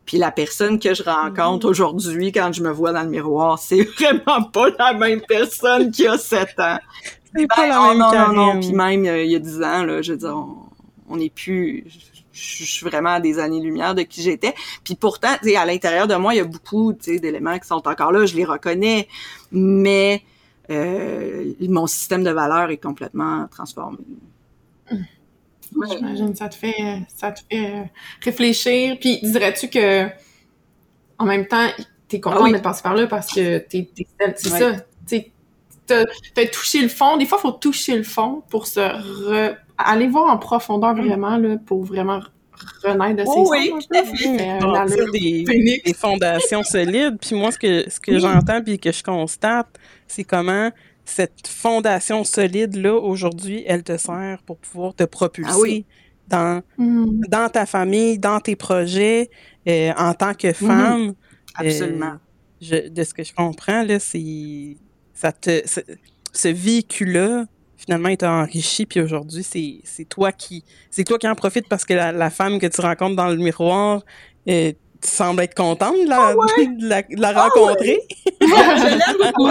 Puis 0.04 0.18
la 0.18 0.32
personne 0.32 0.80
que 0.80 0.94
je 0.94 1.02
rencontre 1.04 1.66
mm. 1.66 1.70
aujourd'hui 1.70 2.32
quand 2.32 2.52
je 2.52 2.62
me 2.62 2.70
vois 2.70 2.92
dans 2.92 3.02
le 3.02 3.08
miroir, 3.08 3.58
c'est 3.60 3.84
vraiment 3.84 4.42
pas 4.42 4.70
la 4.78 4.94
même 4.94 5.20
personne 5.28 5.90
qui 5.90 6.06
a 6.06 6.18
7 6.18 6.48
ans. 6.58 6.78
C'est 7.34 7.46
pas 7.46 7.66
la 7.66 7.78
ben, 7.78 7.88
même 7.88 8.04
oh, 8.06 8.14
non, 8.14 8.32
non, 8.32 8.54
non, 8.54 8.60
puis 8.60 8.72
même 8.72 9.04
il 9.04 9.30
y 9.30 9.36
a 9.36 9.38
10 9.38 9.56
ans 9.62 9.84
là, 9.84 10.02
je 10.02 10.12
veux 10.12 10.18
dire 10.18 10.36
on, 11.08 11.16
n'est 11.16 11.30
plus 11.30 11.84
je 11.88 12.11
suis 12.40 12.86
vraiment 12.86 13.10
à 13.10 13.20
des 13.20 13.38
années-lumière 13.38 13.94
de 13.94 14.02
qui 14.02 14.22
j'étais. 14.22 14.54
Puis 14.84 14.94
pourtant, 14.94 15.34
à 15.56 15.66
l'intérieur 15.66 16.06
de 16.06 16.14
moi, 16.14 16.34
il 16.34 16.38
y 16.38 16.40
a 16.40 16.44
beaucoup 16.44 16.92
d'éléments 16.92 17.58
qui 17.58 17.66
sont 17.66 17.86
encore 17.86 18.12
là, 18.12 18.26
je 18.26 18.36
les 18.36 18.44
reconnais, 18.44 19.08
mais 19.50 20.22
euh, 20.70 21.52
mon 21.60 21.86
système 21.86 22.24
de 22.24 22.30
valeurs 22.30 22.70
est 22.70 22.78
complètement 22.78 23.46
transformé. 23.50 23.98
J'imagine, 25.90 26.34
ça 26.34 26.48
te 26.48 26.54
fait, 26.54 27.02
ça 27.14 27.32
te 27.32 27.40
fait 27.50 27.66
euh, 27.66 27.84
réfléchir. 28.22 28.98
Puis 29.00 29.20
dirais-tu 29.22 29.68
que, 29.68 30.06
en 31.18 31.24
même 31.24 31.46
temps, 31.46 31.68
t'es 32.08 32.20
content 32.20 32.44
ah 32.44 32.52
de 32.52 32.58
passer 32.58 32.82
par 32.82 32.94
là 32.94 33.06
parce 33.06 33.32
que 33.32 33.58
t'es, 33.58 33.88
c'est 34.36 34.48
ça. 34.48 34.76
T'as, 35.84 36.04
as 36.36 36.46
touché 36.46 36.80
le 36.80 36.88
fond. 36.88 37.16
Des 37.16 37.26
fois, 37.26 37.38
il 37.38 37.42
faut 37.42 37.52
toucher 37.52 37.96
le 37.96 38.04
fond 38.04 38.42
pour 38.50 38.66
se 38.66 38.80
aller 39.82 40.08
voir 40.08 40.32
en 40.32 40.38
profondeur 40.38 40.94
mm. 40.94 41.06
vraiment 41.06 41.36
là, 41.36 41.56
pour 41.64 41.84
vraiment 41.84 42.20
renaître 42.84 43.22
de 43.22 43.24
ses 43.24 43.32
oh, 43.34 43.48
Oui, 43.50 43.70
tout 43.70 43.96
à 43.96 44.86
fait. 44.86 45.10
des, 45.12 45.82
des, 45.84 45.94
fondations 45.94 46.62
solides. 46.62 47.18
Puis 47.20 47.34
moi, 47.34 47.50
ce 47.50 47.58
que, 47.58 47.90
ce 47.90 48.00
que 48.00 48.18
j'entends 48.18 48.62
puis 48.62 48.78
que 48.78 48.92
je 48.92 49.02
constate, 49.02 49.68
c'est 50.06 50.24
comment 50.24 50.70
cette 51.04 51.48
fondation 51.48 52.24
solide-là, 52.24 52.94
aujourd'hui, 52.94 53.64
elle 53.66 53.82
te 53.82 53.96
sert 53.96 54.38
pour 54.46 54.58
pouvoir 54.58 54.94
te 54.94 55.04
propulser 55.04 55.84
ah 56.30 56.62
dans, 56.76 56.84
mm. 56.84 57.20
dans 57.28 57.48
ta 57.48 57.66
famille, 57.66 58.18
dans 58.18 58.40
tes 58.40 58.56
projets, 58.56 59.30
euh, 59.68 59.92
en 59.98 60.14
tant 60.14 60.34
que 60.34 60.48
mm-hmm. 60.48 60.66
femme. 60.66 61.14
Absolument. 61.54 62.14
Euh, 62.70 62.88
de 62.88 63.04
ce 63.04 63.12
que 63.12 63.24
je 63.24 63.34
comprends, 63.34 63.82
là, 63.82 63.98
c'est 63.98 64.76
ça 65.14 65.32
te 65.32 65.62
ce 66.32 66.48
véhicule-là 66.48 67.44
finalement 67.84 68.08
il 68.08 68.16
t'a 68.16 68.30
enrichi 68.30 68.86
puis 68.86 69.00
aujourd'hui 69.00 69.42
c'est 69.42 70.04
toi 70.08 70.32
qui 70.32 70.64
c'est 70.90 71.04
toi 71.04 71.18
qui 71.18 71.28
en 71.28 71.34
profites 71.34 71.68
parce 71.68 71.84
que 71.84 71.94
la, 71.94 72.30
femme 72.30 72.58
que 72.58 72.66
tu 72.66 72.80
rencontres 72.80 73.16
dans 73.16 73.28
le 73.28 73.36
miroir 73.36 74.02
euh, 74.48 74.72
tu 75.02 75.08
sembles 75.08 75.42
être 75.42 75.54
contente 75.54 75.96
de 76.04 76.08
la, 76.08 76.28
ah 76.28 76.34
de 76.34 76.88
la, 76.88 77.02
de 77.02 77.20
la 77.20 77.32
ah 77.34 77.48
rencontrer. 77.48 77.98
je 78.40 78.86
l'aime 78.86 79.32
beaucoup. 79.32 79.48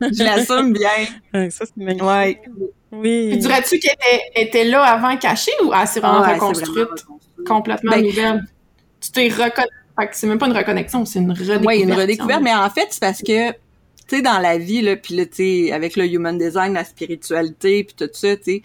je 0.00 0.24
l'assume 0.24 0.72
bien. 0.72 1.50
ça, 1.50 1.66
c'est 1.66 1.76
magnifique. 1.76 2.02
Ouais. 2.02 2.40
Oui. 2.92 3.36
Dirais-tu 3.36 3.78
qu'elle 3.78 3.92
était, 3.92 4.48
était, 4.48 4.64
là 4.64 4.82
avant 4.84 5.16
cachée 5.18 5.52
ou 5.64 5.72
elle 5.74 5.86
s'est 5.86 6.00
vraiment 6.00 6.22
reconstruite 6.22 7.04
complètement 7.46 7.92
ben, 7.92 8.04
nouvelle? 8.04 8.44
Tu 9.00 9.10
t'es 9.10 9.28
reconnu. 9.28 9.68
C'est 10.12 10.26
même 10.26 10.38
pas 10.38 10.46
une 10.46 10.56
reconnexion, 10.56 11.04
c'est 11.04 11.18
une 11.18 11.30
redécouverte. 11.30 11.64
Oui, 11.66 11.82
une 11.82 11.92
redécouverte, 11.92 12.42
mais 12.42 12.54
en 12.54 12.68
fait, 12.70 12.86
c'est 12.90 13.00
parce 13.00 13.22
que 13.22 13.52
tu 14.06 14.16
sais, 14.16 14.22
dans 14.22 14.38
la 14.38 14.58
vie, 14.58 14.82
là, 14.82 14.96
puis 14.96 15.14
là, 15.14 15.24
tu 15.26 15.36
sais, 15.36 15.72
avec 15.72 15.96
le 15.96 16.06
human 16.06 16.36
design, 16.36 16.74
la 16.74 16.84
spiritualité, 16.84 17.84
puis 17.84 17.94
tout 17.96 18.10
ça, 18.12 18.36
tu 18.36 18.42
sais, 18.44 18.62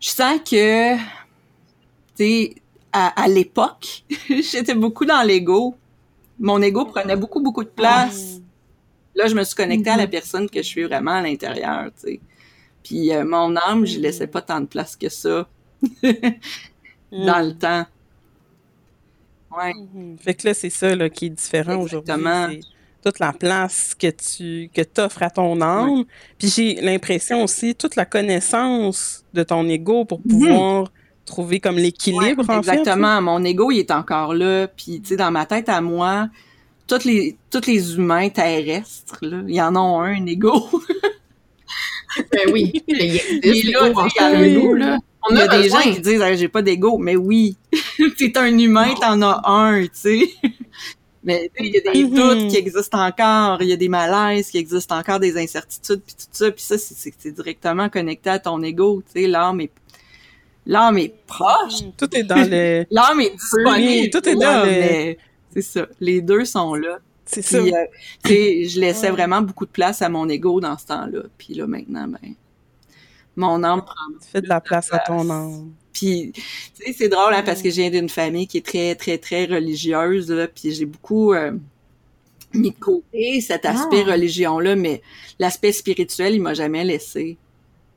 je 0.00 0.08
sens 0.08 0.40
que, 0.40 0.96
tu 0.96 1.00
sais, 2.16 2.54
à, 2.92 3.28
l'époque, 3.28 4.04
j'étais 4.28 4.74
beaucoup 4.74 5.04
dans 5.04 5.22
l'ego. 5.22 5.74
Mon 6.38 6.62
ego 6.62 6.86
prenait 6.86 7.16
beaucoup, 7.16 7.40
beaucoup 7.40 7.64
de 7.64 7.68
place. 7.68 8.40
Là, 9.14 9.26
je 9.26 9.34
me 9.34 9.44
suis 9.44 9.54
connectée 9.54 9.90
à 9.90 9.96
la 9.96 10.06
mm-hmm. 10.06 10.10
personne 10.10 10.50
que 10.50 10.62
je 10.62 10.66
suis 10.66 10.84
vraiment 10.84 11.12
à 11.12 11.22
l'intérieur, 11.22 11.90
tu 12.00 12.08
sais. 12.08 12.20
Puis 12.82 13.12
euh, 13.12 13.24
mon 13.24 13.56
âme, 13.56 13.84
je 13.84 13.98
laissais 13.98 14.26
pas 14.26 14.42
tant 14.42 14.60
de 14.60 14.66
place 14.66 14.96
que 14.96 15.08
ça 15.08 15.48
dans 16.02 17.46
le 17.46 17.52
temps. 17.52 17.84
Ouais. 19.54 19.72
Mm-hmm. 19.72 20.18
Fait 20.18 20.34
que 20.34 20.46
là, 20.46 20.54
c'est 20.54 20.70
ça 20.70 20.94
là, 20.94 21.10
qui 21.10 21.26
est 21.26 21.30
différent 21.30 21.76
aujourd'hui. 21.76 22.14
Toute 23.06 23.20
la 23.20 23.32
place 23.32 23.94
que 23.94 24.10
tu 24.10 24.68
que 24.74 24.82
offres 25.00 25.22
à 25.22 25.30
ton 25.30 25.60
âme. 25.60 26.04
Puis 26.38 26.48
j'ai 26.48 26.74
l'impression 26.80 27.44
aussi, 27.44 27.76
toute 27.76 27.94
la 27.94 28.04
connaissance 28.04 29.24
de 29.32 29.44
ton 29.44 29.68
ego 29.68 30.04
pour 30.04 30.20
mm-hmm. 30.20 30.28
pouvoir 30.28 30.92
trouver 31.24 31.60
comme 31.60 31.76
l'équilibre 31.76 32.44
en 32.48 32.58
exactement. 32.58 33.22
Mon 33.22 33.44
ego 33.44 33.70
il 33.70 33.78
est 33.78 33.92
encore 33.92 34.34
là 34.34 34.66
puis 34.66 35.00
tu 35.00 35.10
sais 35.10 35.16
dans 35.16 35.30
ma 35.30 35.46
tête 35.46 35.68
à 35.68 35.80
moi 35.80 36.28
tous 36.86 37.04
les, 37.04 37.36
tous 37.50 37.66
les 37.66 37.96
humains 37.96 38.28
terrestres, 38.28 39.18
là, 39.22 39.42
il 39.46 39.54
y 39.54 39.60
en 39.60 39.74
a 39.74 39.78
un, 39.78 40.14
un 40.14 40.26
ego. 40.26 40.68
ben 42.32 42.52
oui, 42.52 42.82
il 42.86 43.00
existe 43.00 43.72
là, 43.72 43.90
nous, 44.48 44.74
là. 44.74 44.98
On 45.28 45.34
Il 45.34 45.38
y 45.38 45.40
a 45.40 45.48
des 45.48 45.62
besoin. 45.64 45.80
gens 45.82 45.92
qui 45.92 46.00
disent 46.00 46.22
Ah, 46.22 46.34
j'ai 46.36 46.48
pas 46.48 46.62
d'ego, 46.62 46.98
mais 46.98 47.16
oui, 47.16 47.56
t'es 48.18 48.38
un 48.38 48.56
humain, 48.56 48.94
t'en 49.00 49.20
as 49.22 49.42
un, 49.44 49.82
tu 49.82 49.90
sais. 49.92 50.20
Mais 51.26 51.50
il 51.58 51.66
y 51.66 51.76
a 51.76 51.92
des 51.92 52.04
doutes 52.04 52.48
qui 52.48 52.56
existent 52.56 53.04
encore, 53.04 53.60
il 53.60 53.68
y 53.68 53.72
a 53.72 53.76
des 53.76 53.88
malaises 53.88 54.48
qui 54.48 54.58
existent 54.58 54.96
encore, 54.96 55.18
des 55.20 55.36
incertitudes, 55.36 56.00
puis 56.06 56.14
tout 56.14 56.26
ça, 56.30 56.50
puis 56.52 56.62
ça, 56.62 56.78
c'est- 56.78 57.30
directement 57.32 57.88
connecté 57.90 58.30
à 58.30 58.38
ton 58.38 58.62
ego, 58.62 59.02
tu 59.12 59.20
sais. 59.20 59.26
L'âme 59.26 59.60
est, 59.60 59.72
l'âme 60.66 60.98
est 60.98 61.12
proche, 61.26 61.80
Tout 61.98 62.16
est 62.16 62.22
dans 62.22 62.48
le... 62.48 62.86
l'âme 62.92 63.20
est 63.20 63.32
disponible, 63.32 64.10
tout 64.10 64.28
est 64.28 64.36
dans 64.36 64.64
le- 64.64 65.16
c'est 65.52 65.62
ça. 65.62 65.86
Les 66.00 66.20
deux 66.20 66.44
sont 66.44 66.74
là. 66.74 66.98
C'est 67.24 67.42
ça. 67.42 67.56
Euh, 67.58 67.70
tu 68.22 68.30
sais, 68.32 68.64
je 68.68 68.78
laissais 68.80 69.06
Ouais. 69.06 69.12
vraiment 69.12 69.42
beaucoup 69.42 69.66
de 69.66 69.70
place 69.72 70.00
à 70.02 70.08
mon 70.08 70.28
ego 70.28 70.60
dans 70.60 70.78
ce 70.78 70.86
temps-là. 70.86 71.22
Puis 71.36 71.54
là, 71.54 71.66
maintenant, 71.66 72.06
ben, 72.06 72.34
mon 73.34 73.64
âme 73.64 73.82
prend 73.82 73.94
Tu 74.22 74.28
fais 74.30 74.40
de 74.42 74.48
la 74.48 74.60
place 74.60 74.92
à 74.92 74.98
ton 75.00 75.28
âme. 75.28 75.72
Puis, 75.98 76.32
tu 76.34 76.42
sais, 76.74 76.92
c'est 76.92 77.08
drôle, 77.08 77.32
hein, 77.32 77.42
parce 77.44 77.62
que 77.62 77.70
je 77.70 77.76
viens 77.76 77.90
d'une 77.90 78.08
famille 78.08 78.46
qui 78.46 78.58
est 78.58 78.66
très, 78.66 78.94
très, 78.94 79.18
très 79.18 79.46
religieuse, 79.46 80.30
là, 80.30 80.46
puis 80.48 80.72
j'ai 80.72 80.84
beaucoup 80.86 81.32
euh, 81.32 81.52
mis 82.54 82.70
de 82.70 82.76
côté 82.78 83.40
cet 83.40 83.64
aspect 83.64 84.04
Ah. 84.06 84.12
religion-là, 84.12 84.76
mais 84.76 85.00
l'aspect 85.38 85.72
spirituel, 85.72 86.34
il 86.34 86.42
m'a 86.42 86.54
jamais 86.54 86.84
laissé. 86.84 87.36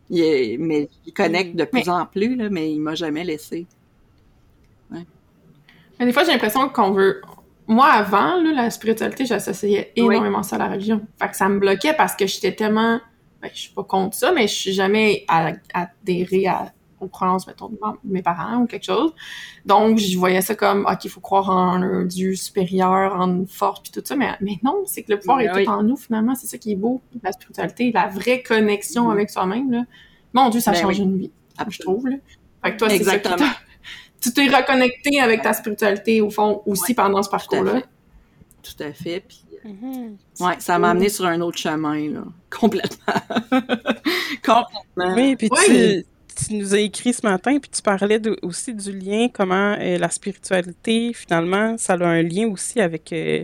Il 0.09 0.21
est- 0.21 0.57
mais 0.57 0.89
il 1.05 1.13
connecte 1.13 1.55
de 1.55 1.65
plus 1.65 1.81
Mais- 1.85 1.89
en 1.89 2.05
plus, 2.05 2.35
là, 2.35 2.49
mais 2.49 2.71
il 2.71 2.79
m'a 2.79 2.95
jamais 2.95 3.23
laissé. 3.23 3.65
Mais 4.91 6.05
des 6.05 6.13
fois, 6.13 6.23
j'ai 6.23 6.31
l'impression 6.31 6.69
qu'on 6.69 6.91
veut. 6.91 7.21
Moi, 7.67 7.85
avant, 7.85 8.41
là, 8.41 8.53
la 8.53 8.69
spiritualité, 8.71 9.25
j'associais 9.25 9.91
Oui. 9.97 10.03
énormément 10.05 10.43
ça 10.43 10.55
à 10.55 10.59
la 10.59 10.69
religion. 10.69 11.01
Fait 11.21 11.27
que 11.29 11.35
ça 11.35 11.49
me 11.49 11.59
bloquait 11.59 11.93
parce 11.93 12.15
que 12.15 12.25
j'étais 12.25 12.55
tellement. 12.55 13.01
Ben, 13.41 13.49
je 13.53 13.59
suis 13.59 13.73
pas 13.73 13.83
contre 13.83 14.15
ça, 14.15 14.31
mais 14.31 14.47
je 14.47 14.53
suis 14.53 14.73
jamais 14.73 15.25
adhérée 15.73 16.47
à, 16.47 16.73
aux 17.01 17.07
croyances, 17.07 17.47
mettons, 17.47 17.69
de 17.69 17.77
mes 18.03 18.21
parents 18.21 18.57
ou 18.61 18.65
quelque 18.67 18.85
chose. 18.85 19.13
Donc, 19.65 19.97
je 19.97 20.17
voyais 20.17 20.41
ça 20.41 20.55
comme, 20.55 20.85
OK, 20.89 21.05
il 21.05 21.09
faut 21.09 21.19
croire 21.21 21.49
en 21.49 21.81
un 21.81 22.05
Dieu 22.05 22.35
supérieur, 22.35 23.15
en 23.15 23.29
une 23.29 23.47
force, 23.47 23.79
puis 23.81 23.91
tout 23.91 24.01
ça. 24.03 24.15
Mais, 24.15 24.29
mais 24.41 24.57
non, 24.63 24.83
c'est 24.85 25.03
que 25.03 25.11
le 25.11 25.19
pouvoir 25.19 25.37
Mais 25.37 25.45
est 25.45 25.53
oui. 25.55 25.65
tout 25.65 25.71
en 25.71 25.83
nous, 25.83 25.97
finalement. 25.97 26.35
C'est 26.35 26.47
ça 26.47 26.57
qui 26.57 26.71
est 26.73 26.75
beau, 26.75 27.01
la 27.23 27.31
spiritualité, 27.31 27.91
la 27.93 28.07
vraie 28.07 28.41
connexion 28.43 29.05
Mhm. 29.05 29.11
avec 29.11 29.29
soi-même. 29.29 29.71
Là. 29.71 29.83
Mon 30.33 30.49
Dieu, 30.49 30.59
ça 30.59 30.71
Ben 30.71 30.81
change 30.81 30.97
oui. 30.99 31.03
une 31.05 31.17
vie, 31.17 31.31
je 31.69 31.79
trouve. 31.79 32.07
Là. 32.07 32.17
Fait 32.63 32.73
que 32.73 32.77
toi, 32.77 32.89
c'est 32.89 33.03
ça 33.03 33.17
qui 33.17 33.27
Exactement. 33.27 33.37
t'a- 33.49 33.57
tu 34.21 34.33
t'es 34.33 34.47
reconnecté 34.47 35.21
avec 35.21 35.41
ta 35.41 35.53
spiritualité, 35.53 36.21
au 36.21 36.29
fond, 36.29 36.61
aussi 36.65 36.91
Ouais, 36.91 36.95
pendant 36.95 37.23
ce 37.23 37.29
Tout 37.29 37.35
à 37.35 37.39
parcours-là. 37.39 37.71
fait. 37.79 37.85
Tout 38.61 38.83
à 38.83 38.91
fait. 38.91 39.23
Puis, 39.25 39.45
euh, 39.65 39.69
Mhm. 39.69 40.17
ouais, 40.41 40.55
ça 40.59 40.77
m'a 40.77 40.89
amené 40.89 41.07
sur 41.07 41.25
un 41.25 41.39
autre 41.39 41.57
chemin, 41.57 42.09
là. 42.09 42.23
Complètement. 42.59 43.13
Complètement. 44.45 45.15
Oui, 45.15 45.35
puis 45.35 45.49
Oui. 45.51 45.57
tu, 45.65 46.05
tu 46.45 46.55
nous 46.55 46.73
as 46.73 46.79
écrit 46.79 47.13
ce 47.13 47.25
matin, 47.25 47.57
puis 47.59 47.69
tu 47.69 47.81
parlais 47.81 48.19
de- 48.19 48.37
aussi 48.41 48.73
du 48.73 48.91
lien, 48.97 49.27
comment 49.31 49.75
euh, 49.79 49.97
la 49.97 50.09
spiritualité, 50.09 51.11
finalement, 51.13 51.77
ça 51.77 51.93
a 51.93 52.05
un 52.05 52.21
lien 52.21 52.47
aussi 52.47 52.79
avec, 52.81 53.11
euh, 53.13 53.43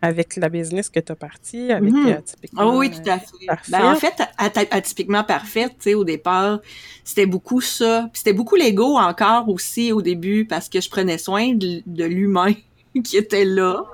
avec 0.00 0.36
la 0.36 0.48
business 0.48 0.88
que 0.90 0.98
tu 1.00 1.12
as 1.12 1.14
parti, 1.16 1.70
avec 1.70 1.92
Mhm. 1.92 2.06
euh, 2.08 2.20
typiquement, 2.24 2.62
Ah 2.72 2.76
oui, 2.76 2.90
euh, 2.92 2.96
tout 3.04 3.10
à 3.10 3.18
fait. 3.18 3.46
parfaite. 3.46 3.70
Ben, 3.70 3.92
en 3.92 3.94
fait, 3.94 4.14
at- 4.38 4.76
atypiquement 4.76 5.22
parfaite, 5.24 5.72
tu 5.78 5.90
sais, 5.90 5.94
au 5.94 6.04
départ, 6.04 6.60
c'était 7.04 7.26
beaucoup 7.26 7.60
ça. 7.60 8.08
Puis 8.12 8.18
c'était 8.20 8.32
beaucoup 8.32 8.56
l'ego 8.56 8.96
encore 8.98 9.48
aussi 9.48 9.92
au 9.92 10.02
début 10.02 10.44
parce 10.44 10.68
que 10.68 10.80
je 10.80 10.88
prenais 10.90 11.18
soin 11.18 11.54
de, 11.54 11.82
de 11.86 12.04
l'humain 12.04 12.52
qui 13.04 13.16
était 13.16 13.44
là. 13.44 13.84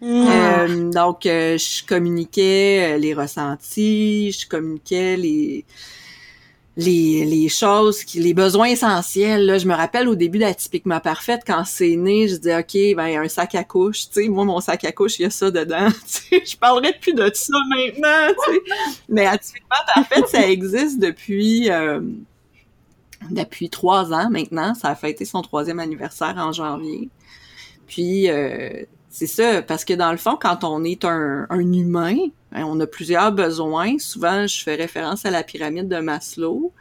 Mhm. 0.00 0.26
Euh, 0.28 0.90
donc, 0.92 1.26
euh, 1.26 1.58
je 1.58 1.84
communiquais 1.84 2.92
euh, 2.94 2.98
les 2.98 3.14
ressentis, 3.14 4.30
je 4.30 4.46
communiquais 4.48 5.16
les 5.16 5.64
les, 6.78 7.48
choses, 7.48 8.04
qui, 8.04 8.20
les 8.20 8.34
besoins 8.34 8.68
essentiels. 8.68 9.46
Là. 9.46 9.58
Je 9.58 9.66
me 9.66 9.74
rappelle 9.74 10.08
au 10.08 10.14
début 10.14 10.38
d'Atypiquement 10.38 11.00
Parfaite, 11.00 11.42
quand 11.46 11.64
c'est 11.64 11.96
né, 11.96 12.28
je 12.28 12.36
disais, 12.36 12.56
OK, 12.56 12.96
ben, 12.96 13.20
un 13.20 13.28
sac 13.28 13.54
à 13.56 13.64
couche. 13.64 14.08
Tu 14.08 14.22
sais, 14.22 14.28
moi, 14.28 14.44
mon 14.44 14.60
sac 14.60 14.84
à 14.84 14.92
couche, 14.92 15.18
il 15.18 15.22
y 15.22 15.24
a 15.26 15.30
ça 15.30 15.50
dedans. 15.50 15.88
Je 16.30 16.56
parlerai 16.56 16.92
plus 17.00 17.14
de 17.14 17.30
ça 17.34 17.54
maintenant. 17.68 18.34
tu 18.46 18.54
sais. 18.54 18.60
Mais 19.08 19.26
Atypiquement 19.26 19.76
Parfaite, 19.94 20.28
ça 20.28 20.46
existe 20.48 21.00
depuis... 21.00 21.70
euh, 21.70 22.00
depuis 23.30 23.68
trois 23.68 24.12
ans 24.12 24.30
maintenant. 24.30 24.74
Ça 24.74 24.88
a 24.88 24.94
fêté 24.94 25.24
son 25.24 25.42
troisième 25.42 25.80
anniversaire 25.80 26.34
en 26.36 26.52
janvier. 26.52 27.08
Puis, 27.88 28.30
euh, 28.30 28.84
c'est 29.18 29.26
ça, 29.26 29.62
parce 29.62 29.84
que 29.84 29.94
dans 29.94 30.12
le 30.12 30.18
fond, 30.18 30.36
quand 30.40 30.64
on 30.64 30.84
est 30.84 31.04
un, 31.04 31.46
un 31.50 31.72
humain, 31.72 32.16
hein, 32.52 32.64
on 32.66 32.78
a 32.80 32.86
plusieurs 32.86 33.32
besoins. 33.32 33.98
Souvent, 33.98 34.46
je 34.46 34.62
fais 34.62 34.76
référence 34.76 35.24
à 35.26 35.30
la 35.30 35.42
pyramide 35.42 35.88
de 35.88 35.98
Maslow. 36.00 36.72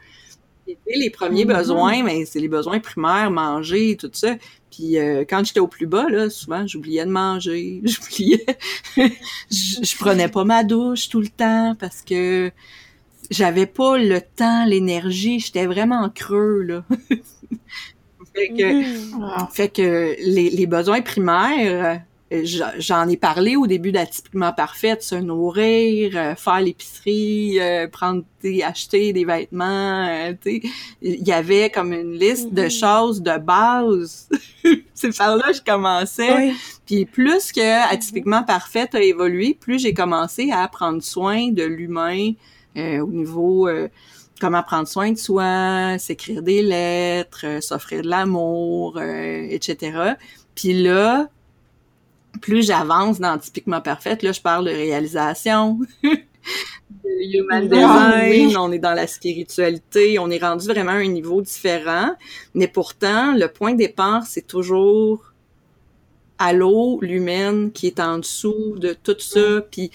Et, 0.68 0.78
les 0.98 1.10
premiers 1.10 1.46
Mhm. 1.46 1.54
besoins, 1.58 2.04
ben, 2.04 2.26
c'est 2.26 2.40
les 2.40 2.50
besoins 2.50 2.80
primaires, 2.80 3.32
manger, 3.32 3.98
tout 3.98 4.12
ça. 4.14 4.36
Puis 4.72 4.98
euh, 5.00 5.24
quand 5.30 5.44
j'étais 5.46 5.60
au 5.62 5.68
plus 5.68 5.88
bas, 5.88 6.08
là, 6.10 6.30
souvent, 6.30 6.68
j'oubliais 6.68 7.06
de 7.06 7.12
manger, 7.12 7.82
j'oubliais, 7.86 8.46
je, 8.98 9.84
je 9.84 9.98
prenais 9.98 10.28
pas 10.30 10.44
ma 10.44 10.64
douche 10.64 11.10
tout 11.10 11.22
le 11.22 11.30
temps 11.30 11.76
parce 11.80 12.02
que 12.04 12.52
j'avais 13.32 13.66
pas 13.68 13.98
le 13.98 14.22
temps, 14.22 14.66
l'énergie, 14.66 15.40
j'étais 15.40 15.66
vraiment 15.68 16.10
creux, 16.10 16.62
là. 16.64 16.86
fait 18.36 18.50
que, 18.50 18.64
Mhm. 18.74 19.24
Ah. 19.24 19.50
fait 19.54 19.70
que 19.70 20.16
les, 20.20 20.50
les 20.50 20.68
besoins 20.68 21.02
primaires, 21.02 21.86
euh, 21.96 21.98
j'en- 22.32 22.72
j'en 22.78 23.08
ai 23.08 23.18
parlé 23.18 23.56
au 23.56 23.68
début 23.68 23.92
d'Atypiquement 23.92 24.52
Parfaite, 24.54 25.02
se 25.02 25.16
nourrir, 25.16 26.12
euh, 26.16 26.36
faire 26.36 26.60
l'épicerie, 26.62 27.60
euh, 27.60 27.88
prendre, 27.88 28.24
acheter 28.66 29.14
des 29.14 29.26
vêtements, 29.26 30.08
euh, 30.08 30.34
tu 30.42 30.62
sais. 30.62 30.70
il 31.02 31.28
y 31.28 31.32
avait 31.32 31.70
comme 31.70 31.94
une 31.94 32.14
liste 32.14 32.54
de 32.54 32.64
Mhm. 32.64 32.70
choses 32.70 33.22
de 33.22 33.38
base. 33.38 34.30
C'est 34.94 35.16
par 35.18 35.36
là 35.38 35.44
que 35.48 35.54
je 35.58 35.62
commençais. 35.62 36.34
Oui. 36.50 36.54
Puis 36.86 37.06
plus 37.06 37.52
que 37.52 37.92
Atypiquement 37.94 38.44
Parfaite 38.44 38.96
a 38.96 39.02
évolué, 39.02 39.54
plus 39.60 39.80
j'ai 39.80 39.94
commencé 39.94 40.52
à 40.52 40.68
prendre 40.68 41.02
soin 41.04 41.52
de 41.52 41.64
l'humain 41.64 42.32
euh, 42.78 43.00
au 43.00 43.08
niveau 43.12 43.68
euh, 43.68 43.88
comment 44.40 44.62
prendre 44.64 44.88
soin 44.88 45.12
de 45.12 45.18
soi, 45.18 45.98
s'écrire 45.98 46.42
des 46.44 46.62
lettres, 46.62 47.42
euh, 47.46 47.62
s'offrir 47.62 48.02
de 48.04 48.08
l'amour, 48.08 48.98
euh, 48.98 49.48
etc. 49.50 50.14
Puis 50.56 50.74
là, 50.74 51.28
plus 52.38 52.66
j'avance 52.66 53.20
dans 53.20 53.38
Typiquement 53.38 53.82
Parfaite, 53.82 54.24
là, 54.24 54.32
je 54.32 54.42
parle 54.42 54.66
de 54.66 54.72
réalisation, 54.72 55.80
de 56.04 57.38
human 57.38 57.68
design, 57.68 58.48
oui. 58.48 58.56
on 58.58 58.72
est 58.72 58.80
dans 58.80 58.94
la 58.94 59.08
spiritualité, 59.08 60.20
on 60.20 60.30
est 60.30 60.42
rendu 60.42 60.68
vraiment 60.68 60.92
à 60.92 60.96
un 60.96 61.08
niveau 61.08 61.42
différent. 61.42 62.16
Mais 62.54 62.68
pourtant, 62.68 63.34
le 63.34 63.48
point 63.48 63.74
de 63.74 63.78
départ, 63.78 64.26
c'est 64.26 64.46
toujours 64.46 65.34
à 66.40 66.54
l'eau, 66.54 67.00
l'humaine 67.02 67.72
qui 67.72 67.88
est 67.88 68.00
en 68.00 68.20
dessous 68.20 68.76
de 68.78 68.94
tout 68.94 69.20
ça. 69.20 69.62
Puis 69.72 69.92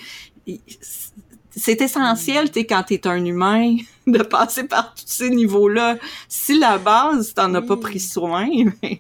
c'est 1.56 1.80
essentiel, 1.80 2.50
tu 2.50 2.60
sais, 2.60 2.66
quand 2.66 2.82
t'es 2.82 3.06
un 3.06 3.24
humain, 3.24 3.76
de 4.06 4.22
passer 4.22 4.64
par 4.64 4.94
tous 4.94 5.04
ces 5.06 5.30
niveaux-là. 5.30 5.96
Si 6.28 6.58
la 6.58 6.78
base, 6.78 7.34
t'en 7.34 7.54
as 7.54 7.62
pas 7.62 7.76
pris 7.76 8.00
soin, 8.00 8.48
ben, 8.82 8.96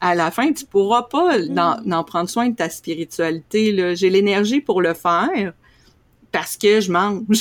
à 0.00 0.14
la 0.14 0.30
fin, 0.30 0.52
tu 0.52 0.64
pourras 0.66 1.02
pas 1.04 1.38
Mm. 1.38 1.82
d'en 1.86 2.04
prendre 2.04 2.28
soin 2.28 2.48
de 2.50 2.54
ta 2.56 2.68
spiritualité. 2.70 3.94
J'ai 3.96 4.10
l'énergie 4.10 4.60
pour 4.60 4.82
le 4.82 4.92
faire 4.94 5.52
parce 6.30 6.56
que 6.56 6.80
je 6.80 6.90
mange. 6.92 7.22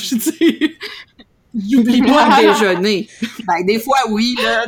J'oublie 1.55 2.01
pas 2.01 2.41
de 2.41 2.48
déjeuner. 2.53 3.08
Ben, 3.46 3.63
des 3.63 3.79
fois, 3.79 3.98
oui, 4.10 4.36
là, 4.43 4.65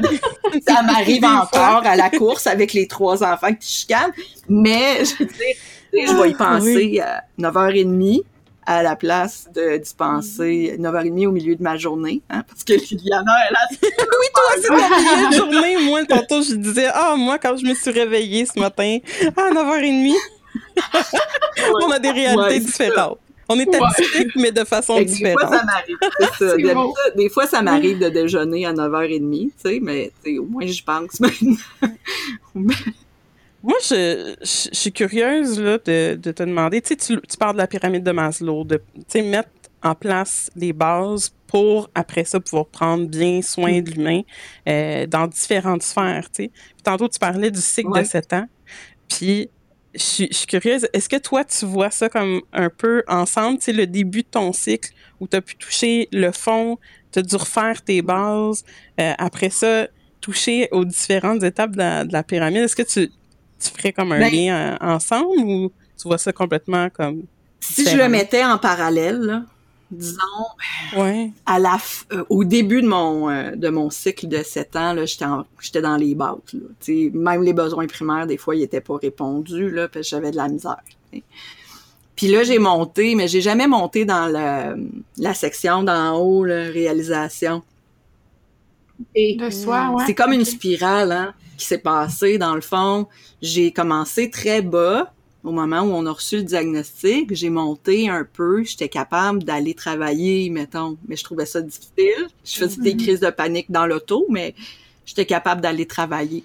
ça 0.67 0.83
m'arrive 0.83 1.25
encore 1.25 1.81
à 1.83 1.95
la 1.95 2.11
course 2.11 2.45
avec 2.45 2.73
les 2.73 2.87
trois 2.87 3.23
enfants 3.23 3.53
qui 3.59 3.67
chicanent, 3.71 4.11
mais 4.47 5.03
je 5.03 5.15
veux 5.17 5.25
dire, 5.25 5.55
je 6.07 6.21
vais 6.21 6.29
y 6.29 6.33
penser 6.35 6.75
Oui. 6.75 6.99
à 6.99 7.23
9h30 7.39 8.23
à 8.65 8.81
la 8.83 8.95
place 8.95 9.47
de 9.53 9.77
d'y 9.77 9.93
penser 9.95 10.75
9h30 10.79 11.27
au 11.27 11.31
milieu 11.31 11.55
de 11.55 11.61
ma 11.63 11.77
journée, 11.77 12.21
hein, 12.29 12.43
parce 12.47 12.63
que 12.63 12.73
Liliana, 12.73 13.31
elle 13.49 13.55
a... 13.61 13.67
Oui, 13.71 14.27
toi, 14.33 14.43
c'est 14.55 14.67
ta 14.67 14.75
meilleure 15.01 15.31
journée. 15.31 15.77
Moi, 15.85 16.05
tantôt, 16.05 16.41
je 16.41 16.55
disais, 16.55 16.87
ah, 16.93 17.15
moi, 17.17 17.37
quand 17.37 17.55
je 17.57 17.65
me 17.65 17.73
suis 17.73 17.91
réveillée 17.91 18.45
ce 18.45 18.59
matin, 18.59 18.97
à 19.37 19.51
9h30, 19.51 20.13
on 21.83 21.91
a 21.91 21.99
des 21.99 22.11
réalités 22.11 22.41
Ouais, 22.41 22.59
différentes. 22.59 23.19
On 23.47 23.59
est 23.59 23.67
Ouais. 23.69 23.77
atypiques, 23.87 24.35
mais 24.37 24.51
de 24.51 24.63
façon 24.63 24.95
Fait 24.97 25.05
que 25.05 25.11
des 25.11 25.31
fois, 25.31 25.43
différente. 25.43 25.53
ça 25.53 25.63
m'arrive, 25.65 25.97
c'est 26.01 26.23
ça. 26.25 26.31
C'est 26.39 26.45
D'habitude, 26.47 26.73
bon. 26.73 26.93
Des 27.15 27.29
fois, 27.29 27.45
ça 27.45 27.61
m'arrive 27.61 27.99
de 27.99 28.09
déjeuner 28.09 28.65
à 28.65 28.73
9h30, 28.73 29.45
tu 29.47 29.51
sais, 29.57 29.79
mais 29.81 30.11
tu 30.23 30.31
sais, 30.31 30.37
au 30.39 30.45
moins, 30.45 30.65
j'y 30.65 30.81
pense 30.81 31.19
maintenant. 31.19 31.55
Moi, 33.65 33.77
je, 33.81 34.35
je, 34.41 34.69
je 34.71 34.75
suis 34.77 34.91
curieuse 34.91 35.59
là, 35.59 35.79
de, 35.83 36.15
de 36.15 36.31
te 36.31 36.43
demander, 36.43 36.81
tu 36.81 36.95
parles 37.39 37.53
de 37.53 37.57
la 37.57 37.67
pyramide 37.67 38.03
de 38.03 38.11
Maslow, 38.11 38.63
de 38.63 38.79
mettre 39.15 39.49
en 39.81 39.95
place 39.95 40.51
les 40.55 40.71
bases 40.71 41.33
pour, 41.47 41.89
après 41.95 42.25
ça, 42.25 42.39
pouvoir 42.39 42.67
prendre 42.67 43.07
bien 43.07 43.41
soin 43.41 43.81
de 43.81 43.89
l'humain 43.89 44.21
euh, 44.69 45.07
dans 45.07 45.25
différentes 45.27 45.81
sphères. 45.81 46.27
Puis 46.31 46.51
tantôt, 46.83 47.07
tu 47.07 47.17
parlais 47.17 47.49
du 47.49 47.59
cycle 47.61 47.89
Ouais. 47.89 48.03
de 48.03 48.07
7 48.07 48.33
ans, 48.33 48.47
puis 49.09 49.49
je 49.95 50.01
suis, 50.03 50.27
je 50.29 50.37
suis 50.37 50.47
curieuse, 50.47 50.87
est-ce 50.93 51.09
que 51.09 51.15
toi, 51.15 51.43
tu 51.43 51.65
vois 51.65 51.89
ça 51.89 52.07
comme 52.09 52.41
un 52.53 52.69
peu 52.69 53.03
ensemble, 53.07 53.57
tu 53.59 53.65
sais, 53.65 53.73
le 53.73 53.87
début 53.87 54.21
de 54.23 54.27
ton 54.27 54.53
cycle 54.53 54.91
où 55.19 55.27
tu 55.27 55.37
as 55.37 55.41
pu 55.41 55.55
toucher 55.55 56.07
le 56.11 56.31
fond, 56.31 56.77
tu 57.11 57.19
as 57.19 57.21
dû 57.23 57.35
refaire 57.35 57.81
tes 57.81 58.01
bases, 58.03 58.63
euh, 58.99 59.13
après 59.17 59.49
ça, 59.49 59.87
toucher 60.21 60.67
aux 60.71 60.85
différentes 60.85 61.43
étapes 61.43 61.71
de 61.71 61.77
la, 61.77 62.03
de 62.05 62.11
la 62.13 62.23
pyramide? 62.23 62.63
Est-ce 62.63 62.75
que 62.75 62.83
tu, 62.83 63.09
tu 63.59 63.69
ferais 63.71 63.93
comme 63.93 64.11
un 64.11 64.19
Ben- 64.19 64.31
lien 64.33 64.55
euh, 64.55 64.77
ensemble 64.81 65.39
ou 65.39 65.71
tu 65.99 66.07
vois 66.07 66.17
ça 66.17 66.31
complètement 66.33 66.89
comme... 66.89 67.23
Si 67.59 67.87
je 67.87 67.97
le 67.97 68.07
mettais 68.09 68.43
en 68.43 68.57
parallèle, 68.59 69.19
là, 69.19 69.41
disons, 69.89 70.19
Ouais. 70.97 71.31
à 71.45 71.57
la 71.59 71.77
euh, 72.11 72.23
au 72.29 72.43
début 72.43 72.81
de 72.81 72.87
mon 72.87 73.29
euh, 73.29 73.51
de 73.55 73.69
mon 73.69 73.89
cycle 73.89 74.27
de 74.27 74.41
7 74.43 74.75
ans 74.75 74.93
là 74.93 75.05
j'étais 75.05 75.81
dans 75.81 75.95
les 75.95 76.15
battes 76.15 76.53
là. 76.53 76.95
Même 77.13 77.43
les 77.43 77.53
besoins 77.53 77.85
primaires 77.87 78.25
des 78.27 78.37
fois 78.37 78.55
ils 78.55 78.63
étaient 78.63 78.81
pas 78.81 78.97
répondus 78.97 79.69
là 79.69 79.87
parce 79.87 80.05
que 80.05 80.09
j'avais 80.09 80.31
de 80.31 80.37
la 80.37 80.47
misère 80.47 80.81
puis 82.15 82.27
là 82.27 82.43
j'ai 82.43 82.57
monté 82.59 83.13
mais 83.15 83.27
j'ai 83.27 83.41
jamais 83.41 83.67
monté 83.67 84.05
dans 84.05 84.25
le, 84.27 84.87
la 85.17 85.33
section 85.33 85.83
d'en 85.83 86.17
haut 86.17 86.43
là, 86.45 86.63
réalisation 86.63 87.61
De 89.15 89.49
soi, 89.49 89.91
ouais. 89.91 90.03
c'est 90.05 90.15
comme 90.15 90.31
une 90.33 90.45
spirale 90.45 91.11
hein, 91.11 91.33
qui 91.57 91.65
s'est 91.65 91.77
passée 91.77 92.37
dans 92.37 92.55
le 92.55 92.61
fond 92.61 93.07
j'ai 93.41 93.71
commencé 93.71 94.29
très 94.29 94.61
bas 94.61 95.11
au 95.43 95.51
moment 95.51 95.81
où 95.81 95.91
on 95.93 96.05
a 96.07 96.11
reçu 96.11 96.37
le 96.37 96.43
diagnostic, 96.43 97.33
j'ai 97.35 97.51
monté 97.51 98.09
un 98.09 98.23
peu, 98.25 98.63
j'étais 98.63 98.89
capable 98.89 99.43
d'aller 99.43 99.75
travailler, 99.75 100.49
mettons, 100.49 100.97
mais 101.07 101.15
je 101.15 101.23
trouvais 101.23 101.45
ça 101.45 101.61
difficile. 101.61 102.27
Je 102.43 102.55
faisais 102.57 102.81
des 102.81 102.95
Mhm. 102.95 102.99
crises 102.99 103.19
de 103.19 103.29
panique 103.29 103.69
dans 103.69 103.85
l'auto, 103.85 104.25
mais 104.31 104.55
j'étais 105.05 105.27
capable 105.27 105.61
d'aller 105.61 105.85
travailler. 105.85 106.43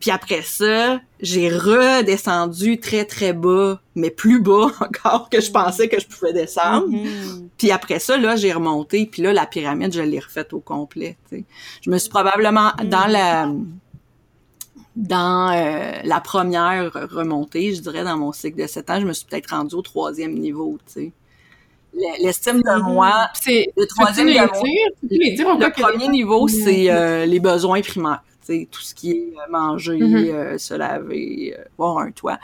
Puis 0.00 0.10
après 0.12 0.42
ça, 0.42 1.00
j'ai 1.20 1.48
redescendu 1.48 2.78
très 2.78 3.04
très 3.04 3.32
bas, 3.32 3.80
mais 3.96 4.10
plus 4.10 4.40
bas 4.40 4.68
encore 4.80 5.28
que 5.28 5.40
je 5.40 5.50
pensais 5.50 5.88
que 5.88 5.98
je 6.00 6.06
pouvais 6.06 6.32
descendre. 6.32 6.86
Mhm. 6.88 7.48
Puis 7.58 7.70
après 7.72 7.98
ça, 7.98 8.16
là, 8.16 8.36
j'ai 8.36 8.52
remonté, 8.52 9.06
puis 9.06 9.22
là, 9.22 9.32
la 9.32 9.46
pyramide, 9.46 9.92
je 9.92 10.00
l'ai 10.02 10.20
refaite 10.20 10.52
au 10.52 10.60
complet. 10.60 11.16
tu 11.28 11.38
sais. 11.38 11.44
Je 11.82 11.90
me 11.90 11.98
suis 11.98 12.10
probablement 12.10 12.70
dans 12.84 13.06
la 13.06 13.50
dans 14.96 15.50
euh, 15.52 15.92
la 16.04 16.20
première 16.20 16.92
remontée, 17.12 17.72
je 17.74 17.80
dirais, 17.80 18.02
dans 18.02 18.16
mon 18.16 18.32
cycle 18.32 18.60
de 18.60 18.66
7 18.66 18.90
ans, 18.90 19.00
je 19.00 19.06
me 19.06 19.12
suis 19.12 19.26
peut-être 19.26 19.50
rendue 19.50 19.74
au 19.76 19.82
troisième 19.82 20.34
niveau, 20.34 20.78
tu 20.86 20.92
sais. 20.92 21.12
Le- 21.94 22.24
L'estime 22.24 22.60
de 22.62 22.80
Mhm. 22.82 22.92
moi, 22.94 23.28
le 23.46 23.86
troisième 23.86 24.26
les 24.26 24.34
de 24.34 24.38
dire? 24.38 24.50
moi, 24.52 24.62
Peux-tu 25.00 25.14
les 25.18 25.30
dire 25.32 25.48
au 25.48 25.56
gars 25.56 25.68
le 25.68 25.72
que- 25.72 25.80
premier 25.82 26.08
niveau, 26.08 26.48
c'est 26.48 26.90
euh, 26.90 27.26
les 27.26 27.38
besoins 27.40 27.80
primaires. 27.80 28.22
Tout 28.70 28.80
ce 28.82 28.94
qui 28.94 29.10
est 29.12 29.32
euh, 29.36 29.50
manger, 29.50 29.98
Mhm. 29.98 30.16
euh, 30.16 30.58
se 30.58 30.74
laver, 30.74 31.54
euh, 31.58 31.64
avoir 31.78 31.98
un 31.98 32.10
toit. 32.10 32.38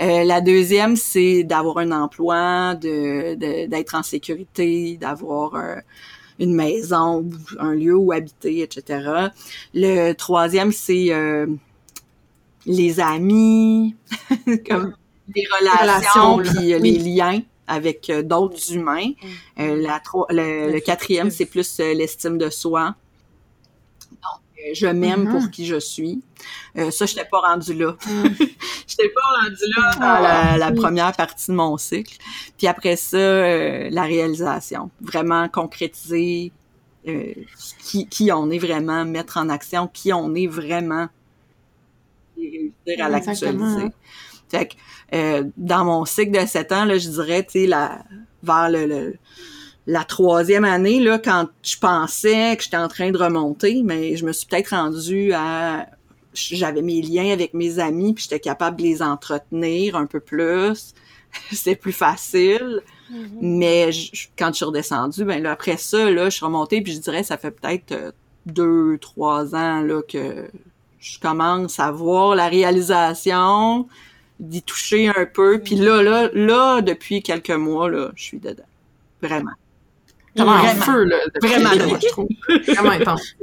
Euh, 0.00 0.24
la 0.24 0.40
deuxième, 0.40 0.96
c'est 0.96 1.44
d'avoir 1.44 1.78
un 1.78 1.92
emploi, 1.92 2.74
de 2.76 3.34
d'être 3.66 3.94
en 3.94 4.02
sécurité, 4.02 4.96
d'avoir 4.98 5.54
euh, 5.54 5.76
une 6.38 6.54
maison, 6.54 7.28
un 7.58 7.74
lieu 7.74 7.94
où 7.96 8.12
habiter, 8.12 8.60
etc. 8.62 9.30
Le 9.74 10.12
troisième, 10.14 10.72
c'est 10.72 11.12
euh, 11.12 11.46
les 12.66 13.00
amis, 13.00 13.94
comme 14.68 14.94
les 15.34 15.44
relations, 15.60 16.38
puis 16.38 16.74
euh, 16.74 16.78
Oui. 16.80 16.98
les 16.98 16.98
liens 17.14 17.40
avec 17.66 18.10
euh, 18.10 18.22
d'autres 18.22 18.72
humains. 18.72 19.10
Euh, 19.58 19.76
la 19.80 20.00
tro- 20.00 20.26
le, 20.30 20.70
le 20.72 20.80
quatrième, 20.80 21.30
c'est 21.30 21.46
plus 21.46 21.80
euh, 21.80 21.94
l'estime 21.94 22.38
de 22.38 22.50
soi. 22.50 22.94
Je 24.72 24.86
m'aime 24.86 25.24
Mhm. 25.24 25.30
pour 25.32 25.50
qui 25.50 25.66
je 25.66 25.78
suis. 25.78 26.22
Euh, 26.76 26.90
ça, 26.90 27.06
je 27.06 27.14
n'étais 27.14 27.28
pas 27.28 27.40
rendue 27.40 27.74
là. 27.74 27.96
Mhm. 28.06 28.34
Je 28.38 28.96
n'étais 29.04 29.14
pas 29.14 29.42
rendue 29.42 29.64
là 29.76 29.90
dans 29.94 30.00
Ah, 30.02 30.20
la, 30.52 30.58
la 30.58 30.68
oui. 30.70 30.74
première 30.76 31.12
partie 31.12 31.50
de 31.50 31.56
mon 31.56 31.76
cycle. 31.78 32.16
Puis 32.58 32.66
après 32.66 32.96
ça, 32.96 33.16
euh, 33.16 33.88
la 33.90 34.02
réalisation. 34.02 34.90
Vraiment 35.00 35.48
concrétiser 35.48 36.52
euh, 37.08 37.32
qui, 37.82 38.06
qui 38.08 38.30
on 38.32 38.50
est 38.50 38.58
vraiment, 38.58 39.04
mettre 39.04 39.38
en 39.38 39.48
action 39.48 39.88
qui 39.88 40.12
on 40.12 40.34
est 40.34 40.46
vraiment 40.46 41.08
et 42.38 42.72
réussir 42.86 43.04
à 43.04 43.16
Exactement. 43.16 43.66
l'actualiser. 43.66 43.94
Fait 44.48 44.66
que 44.68 44.74
euh, 45.14 45.44
dans 45.56 45.84
mon 45.84 46.04
cycle 46.04 46.32
de 46.40 46.46
7 46.46 46.72
ans, 46.72 46.84
là, 46.84 46.98
je 46.98 47.08
dirais, 47.08 47.42
tu 47.44 47.60
sais, 47.62 47.66
la, 47.66 48.02
vers 48.42 48.68
le, 48.70 48.86
le- 48.86 49.16
la 49.86 50.04
troisième 50.04 50.64
année, 50.64 51.00
là, 51.00 51.18
quand 51.18 51.48
je 51.62 51.76
pensais 51.78 52.56
que 52.56 52.62
j'étais 52.64 52.76
en 52.76 52.88
train 52.88 53.10
de 53.10 53.18
remonter, 53.18 53.82
mais 53.84 54.16
je 54.16 54.24
me 54.24 54.32
suis 54.32 54.46
peut-être 54.46 54.70
rendue 54.70 55.32
à 55.34 55.88
j'avais 56.34 56.80
mes 56.82 57.02
liens 57.02 57.30
avec 57.32 57.52
mes 57.52 57.78
amis, 57.78 58.14
puis 58.14 58.22
j'étais 58.24 58.40
capable 58.40 58.78
de 58.78 58.82
les 58.84 59.02
entretenir 59.02 59.96
un 59.96 60.06
peu 60.06 60.20
plus. 60.20 60.94
C'était 61.52 61.76
plus 61.76 61.92
facile. 61.92 62.80
Mais 63.40 63.92
je- 63.92 64.10
je- 64.14 64.28
quand 64.38 64.48
je 64.48 64.56
suis 64.56 64.64
redescendue, 64.64 65.24
ben 65.24 65.42
là, 65.42 65.52
après 65.52 65.76
ça, 65.76 66.10
là, 66.10 66.26
je 66.30 66.36
suis 66.36 66.44
remontée, 66.46 66.80
puis 66.80 66.94
je 66.94 66.98
dirais, 67.00 67.22
ça 67.22 67.36
fait 67.36 67.50
peut-être 67.50 67.92
euh, 67.92 68.12
deux, 68.46 68.96
trois 68.98 69.54
ans, 69.54 69.82
là, 69.82 70.00
que 70.08 70.48
je 71.00 71.18
commence 71.18 71.78
à 71.80 71.90
voir 71.90 72.34
la 72.34 72.48
réalisation, 72.48 73.86
d'y 74.40 74.62
toucher 74.62 75.08
un 75.08 75.26
peu. 75.26 75.60
Puis 75.60 75.74
là, 75.76 76.02
là, 76.02 76.30
là, 76.32 76.80
depuis 76.80 77.22
quelques 77.22 77.50
mois, 77.50 77.90
là, 77.90 78.10
je 78.16 78.22
suis 78.24 78.38
dedans. 78.38 78.62
Vraiment. 79.22 79.52
Feu, 80.36 81.04
là. 81.04 81.16
Vraiment, 81.42 81.70
je 82.00 82.08
trouve. 82.08 82.28
Vraiment 82.68 82.90
intense. 82.90 83.34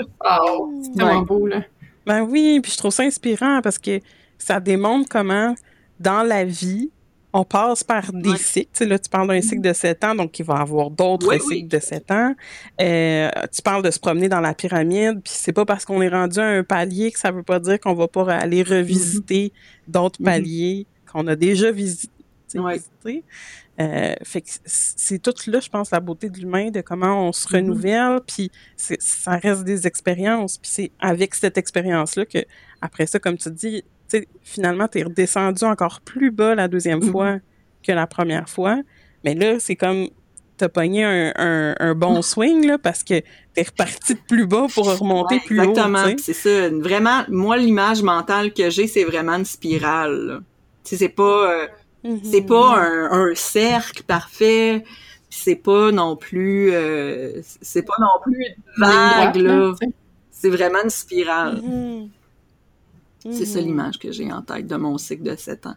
Wow. 0.00 0.72
C'est 0.82 0.92
tellement 0.98 1.20
Ouais. 1.20 1.24
beau, 1.26 1.46
là. 1.46 1.62
Ben 2.06 2.22
oui, 2.22 2.60
puis 2.62 2.72
je 2.72 2.78
trouve 2.78 2.92
ça 2.92 3.02
inspirant 3.02 3.60
parce 3.62 3.78
que 3.78 4.00
ça 4.38 4.60
démontre 4.60 5.08
comment, 5.10 5.54
dans 6.00 6.22
la 6.22 6.44
vie, 6.44 6.90
on 7.34 7.44
passe 7.44 7.84
par 7.84 8.10
des 8.12 8.30
Ouais. 8.30 8.36
cycles. 8.38 8.70
Tu 8.72 8.78
sais, 8.78 8.86
là, 8.86 8.98
tu 8.98 9.10
parles 9.10 9.28
d'un 9.28 9.42
cycle 9.42 9.60
de 9.60 9.72
7 9.74 10.02
ans, 10.04 10.14
donc 10.14 10.38
il 10.38 10.44
va 10.46 10.56
y 10.56 10.60
avoir 10.60 10.90
d'autres 10.90 11.28
Oui, 11.28 11.36
oui. 11.46 11.56
cycles 11.56 11.68
de 11.68 11.78
7 11.78 12.10
ans. 12.10 12.34
Euh, 12.80 13.28
tu 13.54 13.60
parles 13.60 13.82
de 13.82 13.90
se 13.90 13.98
promener 13.98 14.28
dans 14.30 14.40
la 14.40 14.54
pyramide, 14.54 15.20
puis 15.22 15.32
c'est 15.36 15.52
pas 15.52 15.66
parce 15.66 15.84
qu'on 15.84 16.00
est 16.00 16.08
rendu 16.08 16.38
à 16.38 16.46
un 16.46 16.64
palier 16.64 17.12
que 17.12 17.18
ça 17.18 17.30
veut 17.30 17.42
pas 17.42 17.60
dire 17.60 17.78
qu'on 17.78 17.92
va 17.94 18.08
pas 18.08 18.32
aller 18.32 18.62
revisiter 18.62 19.52
d'autres 19.86 20.20
Mhm. 20.20 20.24
paliers 20.26 20.86
qu'on 21.12 21.26
a 21.26 21.36
déjà 21.36 21.70
visi- 21.70 22.06
tu 22.06 22.06
sais, 22.06 22.17
Ouais. 22.56 22.80
Euh, 23.80 24.14
fait 24.24 24.40
que 24.40 24.48
c'est 24.64 25.18
tout 25.22 25.34
là, 25.46 25.60
je 25.60 25.68
pense, 25.68 25.90
la 25.90 26.00
beauté 26.00 26.30
de 26.30 26.38
l'humain, 26.38 26.70
de 26.70 26.80
comment 26.80 27.28
on 27.28 27.32
se 27.32 27.46
Mhm. 27.48 27.62
renouvelle, 27.62 28.20
puis 28.26 28.50
ça 28.76 29.36
reste 29.36 29.64
des 29.64 29.86
expériences, 29.86 30.58
puis 30.58 30.70
c'est 30.72 30.90
avec 31.00 31.34
cette 31.34 31.58
expérience-là 31.58 32.26
que, 32.26 32.38
après 32.80 33.06
ça, 33.06 33.18
comme 33.18 33.36
tu 33.38 33.50
dis, 33.50 33.84
tu 34.10 34.26
finalement, 34.42 34.88
t'es 34.88 35.02
redescendu 35.02 35.64
encore 35.64 36.00
plus 36.00 36.30
bas 36.30 36.54
la 36.54 36.66
deuxième 36.68 37.00
Mhm. 37.04 37.10
fois 37.12 37.38
que 37.86 37.92
la 37.92 38.06
première 38.06 38.48
fois, 38.48 38.80
mais 39.24 39.34
là, 39.34 39.60
c'est 39.60 39.76
comme 39.76 40.08
t'as 40.56 40.68
pogné 40.68 41.04
un, 41.04 41.32
un, 41.36 41.74
un 41.78 41.94
bon 41.94 42.20
swing, 42.20 42.66
là, 42.66 42.78
parce 42.78 43.04
que 43.04 43.20
t'es 43.54 43.62
reparti 43.62 44.14
de 44.14 44.20
plus 44.26 44.44
bas 44.44 44.66
pour 44.74 44.86
remonter 44.92 45.36
Ouais, 45.36 45.40
plus 45.46 45.60
exactement. 45.60 46.02
haut, 46.04 46.10
tu 46.10 46.18
sais. 46.18 46.32
C'est 46.32 46.68
ça. 46.68 46.76
Vraiment, 46.80 47.22
moi, 47.28 47.56
l'image 47.58 48.02
mentale 48.02 48.52
que 48.52 48.68
j'ai, 48.68 48.88
c'est 48.88 49.04
vraiment 49.04 49.34
une 49.34 49.44
spirale. 49.44 50.40
Tu 50.82 50.96
c'est 50.96 51.10
pas, 51.10 51.52
euh, 51.52 51.68
c'est 52.22 52.40
Mhm. 52.40 52.46
pas 52.46 52.78
un, 52.80 53.10
un 53.30 53.34
cercle 53.34 54.02
parfait. 54.04 54.84
C'est 55.30 55.56
pas 55.56 55.90
non 55.92 56.16
plus, 56.16 56.72
euh, 56.72 57.40
c'est 57.60 57.82
pas 57.82 57.94
non 58.00 58.20
plus 58.22 58.44
une 58.46 58.54
vague 58.78 59.36
là. 59.36 59.72
C'est 60.30 60.48
vraiment 60.50 60.82
une 60.84 60.90
spirale. 60.90 61.60
Mhm. 61.62 62.08
C'est 63.30 63.44
ça 63.44 63.58
Mhm. 63.60 63.66
l'image 63.66 63.98
que 63.98 64.10
j'ai 64.12 64.32
en 64.32 64.40
tête 64.42 64.66
de 64.66 64.76
mon 64.76 64.96
cycle 64.96 65.22
de 65.24 65.36
7 65.36 65.66
ans. 65.66 65.74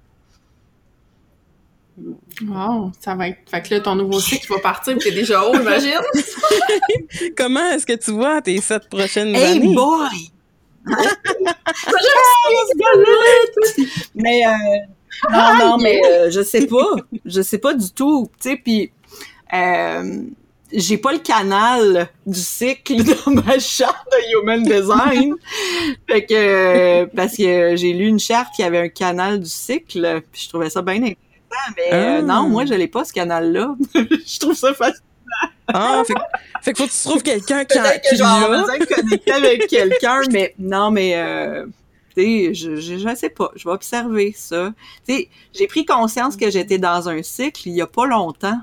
Wow, 2.47 2.91
ça 2.99 3.13
va 3.15 3.27
être. 3.27 3.39
Fait 3.49 3.61
que 3.61 3.73
là, 3.75 3.81
ton 3.81 3.95
nouveau 3.95 4.19
cycle 4.19 4.47
va 4.53 4.59
partir, 4.59 4.93
pis 4.97 5.03
t'es 5.09 5.11
déjà 5.11 5.43
haut, 5.45 5.53
imagine. 5.53 5.99
Comment 7.37 7.69
est-ce 7.71 7.85
que 7.85 7.93
tu 7.97 8.11
vois 8.11 8.41
tes 8.41 8.59
sept 8.61 8.87
prochaines 8.89 9.35
Hey 9.35 9.57
années? 9.57 9.75
boy! 9.75 10.31
mais 14.15 14.45
euh, 14.45 14.51
non, 15.31 15.55
non, 15.59 15.77
mais 15.77 15.99
euh, 16.05 16.29
je 16.31 16.41
sais 16.41 16.67
pas. 16.67 16.95
Je 17.25 17.41
sais 17.41 17.57
pas 17.57 17.73
du 17.73 17.91
tout. 17.91 18.29
Tu 18.41 18.49
sais, 18.49 18.55
puis 18.57 18.91
euh, 19.53 20.21
j'ai 20.73 20.97
pas 20.97 21.11
le 21.11 21.19
canal 21.19 22.07
du 22.25 22.39
cycle 22.39 23.03
dans 23.25 23.31
ma 23.43 23.59
charte 23.59 24.07
de 24.11 24.39
Human 24.41 24.63
Design. 24.63 25.35
fait 26.09 26.25
que 26.25 26.33
euh, 26.33 27.05
parce 27.15 27.35
que 27.35 27.75
j'ai 27.75 27.93
lu 27.93 28.07
une 28.07 28.19
charte 28.19 28.49
qui 28.55 28.63
avait 28.63 28.79
un 28.79 28.89
canal 28.89 29.39
du 29.39 29.49
cycle, 29.49 30.21
puis 30.31 30.43
je 30.43 30.49
trouvais 30.49 30.69
ça 30.69 30.81
bien 30.81 30.95
intéressant. 30.95 31.17
Mais 31.75 31.89
euh, 31.93 32.17
Ah. 32.19 32.21
non, 32.21 32.47
moi 32.47 32.65
je 32.65 32.73
l'ai 32.73 32.87
pas 32.87 33.03
ce 33.03 33.11
canal-là. 33.11 33.75
je 33.95 34.39
trouve 34.39 34.55
ça 34.55 34.73
facile. 34.73 35.01
Ah, 35.73 36.01
fait, 36.05 36.13
que- 36.13 36.19
fait 36.61 36.77
faut 36.77 36.85
que 36.85 36.91
tu 36.91 37.03
trouves 37.09 37.23
quelqu'un 37.23 37.63
qui, 37.65 37.77
qui 38.09 38.17
que 38.17 38.21
avoir 38.23 38.49
l'a. 38.51 39.35
avec 39.35 39.67
quelqu'un, 39.67 40.21
mais 40.31 40.53
non, 40.59 40.91
mais 40.91 41.13
euh, 41.15 41.65
tu 42.15 42.21
sais, 42.23 42.53
je, 42.53 42.75
je, 42.77 42.97
je 42.97 43.15
sais 43.15 43.29
pas, 43.29 43.51
je 43.55 43.63
vais 43.67 43.73
observer 43.73 44.33
ça. 44.35 44.73
Tu 45.07 45.13
sais, 45.13 45.29
j'ai 45.53 45.67
pris 45.67 45.85
conscience 45.85 46.35
que 46.37 46.49
j'étais 46.49 46.77
dans 46.77 47.09
un 47.09 47.23
cycle 47.23 47.67
il 47.67 47.73
y 47.75 47.81
a 47.81 47.87
pas 47.87 48.05
longtemps. 48.05 48.59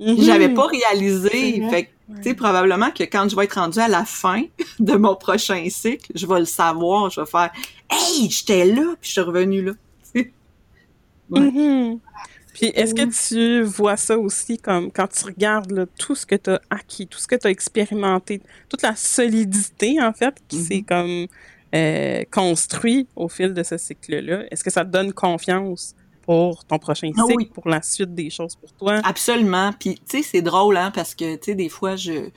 Mhm. 0.00 0.16
J'avais 0.22 0.48
pas 0.48 0.66
réalisé. 0.66 1.30
C'est. 1.62 1.70
Fait 1.70 1.84
que, 1.84 2.16
tu 2.16 2.22
sais, 2.24 2.34
probablement 2.34 2.90
que 2.90 3.04
quand 3.04 3.28
je 3.28 3.36
vais 3.36 3.44
être 3.44 3.54
rendue 3.54 3.78
à 3.78 3.88
la 3.88 4.04
fin 4.04 4.42
de 4.78 4.94
mon 4.94 5.14
prochain 5.14 5.64
cycle, 5.70 6.10
je 6.14 6.26
vais 6.26 6.40
le 6.40 6.44
savoir, 6.46 7.10
je 7.10 7.20
vais 7.20 7.26
faire 7.26 7.50
Hey, 7.90 8.28
j'étais 8.28 8.64
là, 8.64 8.94
puis 9.00 9.08
je 9.08 9.12
suis 9.12 9.20
revenue 9.20 9.62
là. 9.62 9.72
Mhm. 11.30 11.98
Puis 12.52 12.66
est-ce 12.66 12.94
que 12.94 13.02
tu 13.28 13.62
vois 13.62 13.96
ça 13.96 14.16
aussi 14.18 14.58
comme 14.58 14.92
quand 14.92 15.08
tu 15.08 15.24
regardes 15.24 15.72
là, 15.72 15.86
tout 15.98 16.14
ce 16.14 16.24
que 16.26 16.36
tu 16.36 16.50
as 16.50 16.60
acquis, 16.70 17.06
tout 17.08 17.18
ce 17.18 17.26
que 17.26 17.34
tu 17.34 17.46
as 17.46 17.50
expérimenté, 17.50 18.40
toute 18.68 18.82
la 18.82 18.94
solidité 18.94 20.00
en 20.00 20.12
fait 20.12 20.36
qui 20.48 20.58
s'est 20.58 20.76
Mhm. 20.76 20.84
comme 20.84 21.26
euh, 21.74 22.22
construit 22.30 23.08
au 23.16 23.28
fil 23.28 23.52
de 23.52 23.62
ce 23.62 23.76
cycle-là, 23.76 24.44
est-ce 24.50 24.62
que 24.62 24.70
ça 24.70 24.84
te 24.84 24.90
donne 24.90 25.12
confiance 25.12 25.94
pour 26.22 26.64
ton 26.64 26.78
prochain 26.78 27.10
Ah 27.16 27.22
cycle, 27.26 27.34
oui. 27.36 27.50
pour 27.52 27.68
la 27.68 27.82
suite 27.82 28.14
des 28.14 28.30
choses 28.30 28.56
pour 28.56 28.72
toi? 28.72 29.00
Absolument. 29.04 29.72
Puis, 29.78 29.96
tu 30.08 30.18
sais, 30.18 30.22
c'est 30.22 30.42
drôle, 30.42 30.76
hein, 30.76 30.90
parce 30.94 31.14
que, 31.14 31.34
tu 31.36 31.40
sais, 31.46 31.54
des 31.54 31.68
fois, 31.68 31.96
je 31.96 32.30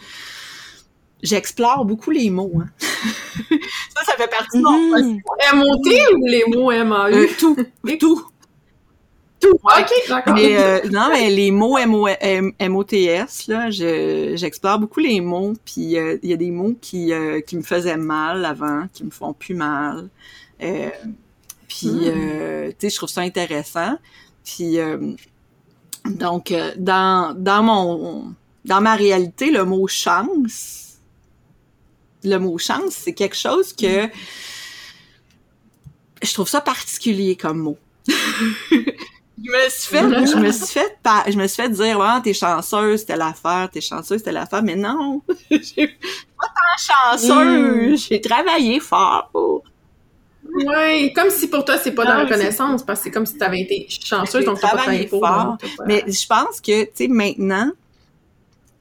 j'explore 1.23 1.83
beaucoup 1.85 2.11
les 2.11 2.29
mots. 2.29 2.51
Hein. 2.61 2.69
ça, 3.95 4.03
ça 4.05 4.13
fait 4.17 4.29
partie 4.29 4.57
de 4.57 4.63
mon 4.63 4.97
Mhm. 5.13 5.19
M-O-T 5.53 6.01
ou 6.15 6.25
les 6.27 6.43
mots 6.47 6.71
M-A-U? 6.71 7.13
Euh, 7.13 7.27
tout, 7.39 7.55
tout. 9.39 9.53
OK, 9.63 9.91
d'accord. 10.09 10.33
Mais 10.33 10.57
euh, 10.57 10.79
non, 10.91 11.09
mais 11.11 11.29
les 11.29 11.51
mots 11.51 11.77
MOTS, 11.77 13.47
là, 13.47 13.69
je, 13.71 14.33
j'explore 14.35 14.79
beaucoup 14.79 14.99
les 14.99 15.21
mots, 15.21 15.53
puis 15.65 15.97
euh, 15.97 16.17
il 16.23 16.29
y 16.29 16.33
a 16.33 16.37
des 16.37 16.51
mots 16.51 16.75
qui, 16.81 17.13
euh, 17.13 17.41
qui 17.41 17.57
me 17.57 17.61
faisaient 17.63 17.97
mal 17.97 18.45
avant, 18.45 18.87
qui 18.93 19.03
me 19.03 19.11
font 19.11 19.33
plus 19.33 19.53
mal. 19.55 20.09
Puis, 20.59 21.87
Mm. 21.87 22.01
euh, 22.05 22.67
tu 22.69 22.75
sais, 22.79 22.89
je 22.89 22.95
trouve 22.95 23.09
ça 23.09 23.21
intéressant. 23.21 23.97
Puis, 24.43 24.77
donc, 26.05 26.53
dans, 26.77 27.35
dans 27.37 27.63
mon, 27.63 28.33
dans 28.65 28.81
ma 28.81 28.95
réalité, 28.95 29.51
le 29.51 29.65
mot 29.65 29.87
chance, 29.87 30.99
le 32.23 32.37
mot 32.37 32.57
chance, 32.57 32.93
c'est 32.93 33.13
quelque 33.13 33.35
chose 33.35 33.73
que 33.73 34.07
je 36.23 36.33
trouve 36.33 36.47
ça 36.47 36.61
particulier 36.61 37.35
comme 37.35 37.59
mot. 37.59 37.77
je 39.43 39.51
me 39.51 39.69
suis 39.69 39.89
fait, 39.89 40.25
je 40.25 40.37
me 40.37 40.51
suis 40.51 40.67
fait, 40.73 40.97
par- 41.03 41.29
je 41.31 41.37
me 41.37 41.47
suis 41.47 41.61
fait 41.61 41.69
dire, 41.69 42.01
ah, 42.01 42.21
t'es 42.23 42.33
chanceuse, 42.33 43.01
c'était 43.01 43.15
l'affaire, 43.17 43.69
t'es 43.71 43.81
chanceuse, 43.81 44.19
c'était 44.19 44.31
l'affaire, 44.31 44.63
mais 44.63 44.75
non, 44.75 45.21
j'ai 45.51 45.87
pas 45.87 46.47
tant 46.47 47.17
chanceuse, 47.17 48.07
j'ai 48.09 48.21
travaillé 48.21 48.79
fort. 48.79 49.29
pour- 49.31 49.63
Ouais, 50.65 51.11
comme 51.15 51.29
si 51.29 51.49
pour 51.49 51.65
toi, 51.65 51.77
c'est 51.77 51.91
pas 51.91 52.03
de 52.03 52.09
la 52.09 52.15
Non, 52.15 52.23
reconnaissance, 52.25 52.81
parce 52.83 52.99
que 52.99 53.03
c'est 53.05 53.11
comme 53.11 53.25
si 53.27 53.37
t'avais 53.37 53.59
été 53.61 53.85
chanceuse, 53.89 54.43
donc 54.45 54.59
t'as 54.59 54.69
pas 54.69 54.77
travaillé 54.77 55.07
fort, 55.07 55.57
Mais 55.85 56.03
je 56.07 56.25
pense 56.25 56.59
que, 56.61 56.83
tu 56.85 56.89
sais, 56.95 57.07
maintenant, 57.07 57.71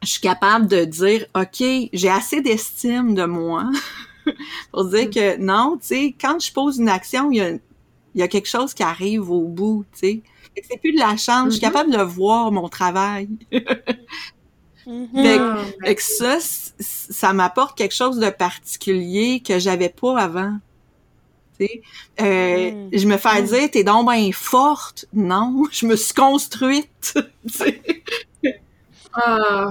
je 0.03 0.09
suis 0.09 0.21
capable 0.21 0.69
de 0.69 0.85
dire, 0.85 1.27
OK, 1.35 1.62
j'ai 1.92 2.09
assez 2.09 2.40
d'estime 2.40 3.14
de 3.14 3.25
moi 3.25 3.64
pour 4.73 4.85
dire 4.87 5.11
que 5.11 5.37
non, 5.38 5.77
tu 5.81 5.87
sais, 5.88 6.14
quand 6.19 6.38
je 6.40 6.53
pose 6.53 6.79
une 6.79 6.88
action, 6.88 7.31
il 7.31 7.37
y 7.37 7.40
a, 7.40 7.51
il 7.51 7.61
y 8.14 8.23
a 8.23 8.29
quelque 8.29 8.49
chose 8.49 8.73
qui 8.73 8.83
arrive 8.83 9.31
au 9.31 9.42
bout, 9.42 9.85
tu 9.92 9.99
sais. 9.99 10.21
Fait 10.57 10.61
que 10.62 10.66
C'est 10.71 10.79
plus 10.81 10.92
de 10.92 10.99
la 10.99 11.16
chance, 11.16 11.47
je 11.53 11.59
suis 11.59 11.66
Mhm. 11.66 11.73
capable 11.73 11.92
de 11.92 12.03
voir 12.03 12.51
mon 12.51 12.69
travail. 12.69 13.29
Mhm. 14.87 15.09
Fait 15.14 15.38
Ah, 15.40 15.64
Fait 15.85 15.95
que 15.97 16.03
ça, 16.03 16.38
ça 16.79 17.33
m'apporte 17.33 17.77
quelque 17.77 17.95
chose 17.95 18.19
de 18.19 18.31
particulier 18.31 19.40
que 19.40 19.59
j'avais 19.59 19.88
pas 19.88 20.16
avant. 20.21 20.59
Tu 21.59 21.66
sais, 21.66 21.83
euh, 22.21 22.71
Mm. 22.71 22.90
je 22.92 23.07
me 23.09 23.16
fais 23.16 23.42
Mm. 23.42 23.47
dire 23.47 23.71
t'es 23.73 23.83
donc 23.83 24.09
bien 24.11 24.31
forte. 24.33 25.07
Non, 25.12 25.64
je 25.73 25.87
me 25.87 25.97
suis 25.97 26.14
construite. 26.14 27.14
Ah, 29.19 29.69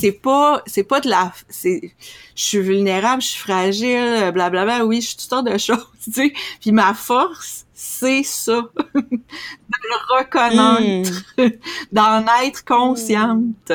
c'est 0.00 0.12
pas 0.12 0.62
c'est 0.66 0.84
pas 0.84 1.00
de 1.00 1.08
la 1.10 1.32
c'est 1.50 1.92
je 2.34 2.42
suis 2.42 2.60
vulnérable, 2.60 3.20
je 3.22 3.28
suis 3.28 3.40
fragile, 3.40 4.30
blablabla. 4.32 4.86
Oui, 4.86 5.00
je 5.02 5.08
suis 5.08 5.16
toutes 5.16 5.28
sortes 5.28 5.46
de 5.46 5.58
choses, 5.58 5.86
tu 6.02 6.10
sais. 6.12 6.32
Puis 6.60 6.72
ma 6.72 6.94
force, 6.94 7.66
c'est 7.80 8.24
ça, 8.24 8.68
de 8.94 9.00
le 9.70 10.18
reconnaître 10.18 11.24
Mhm. 11.38 11.50
d'en 11.92 12.24
être 12.44 12.64
consciente. 12.64 13.72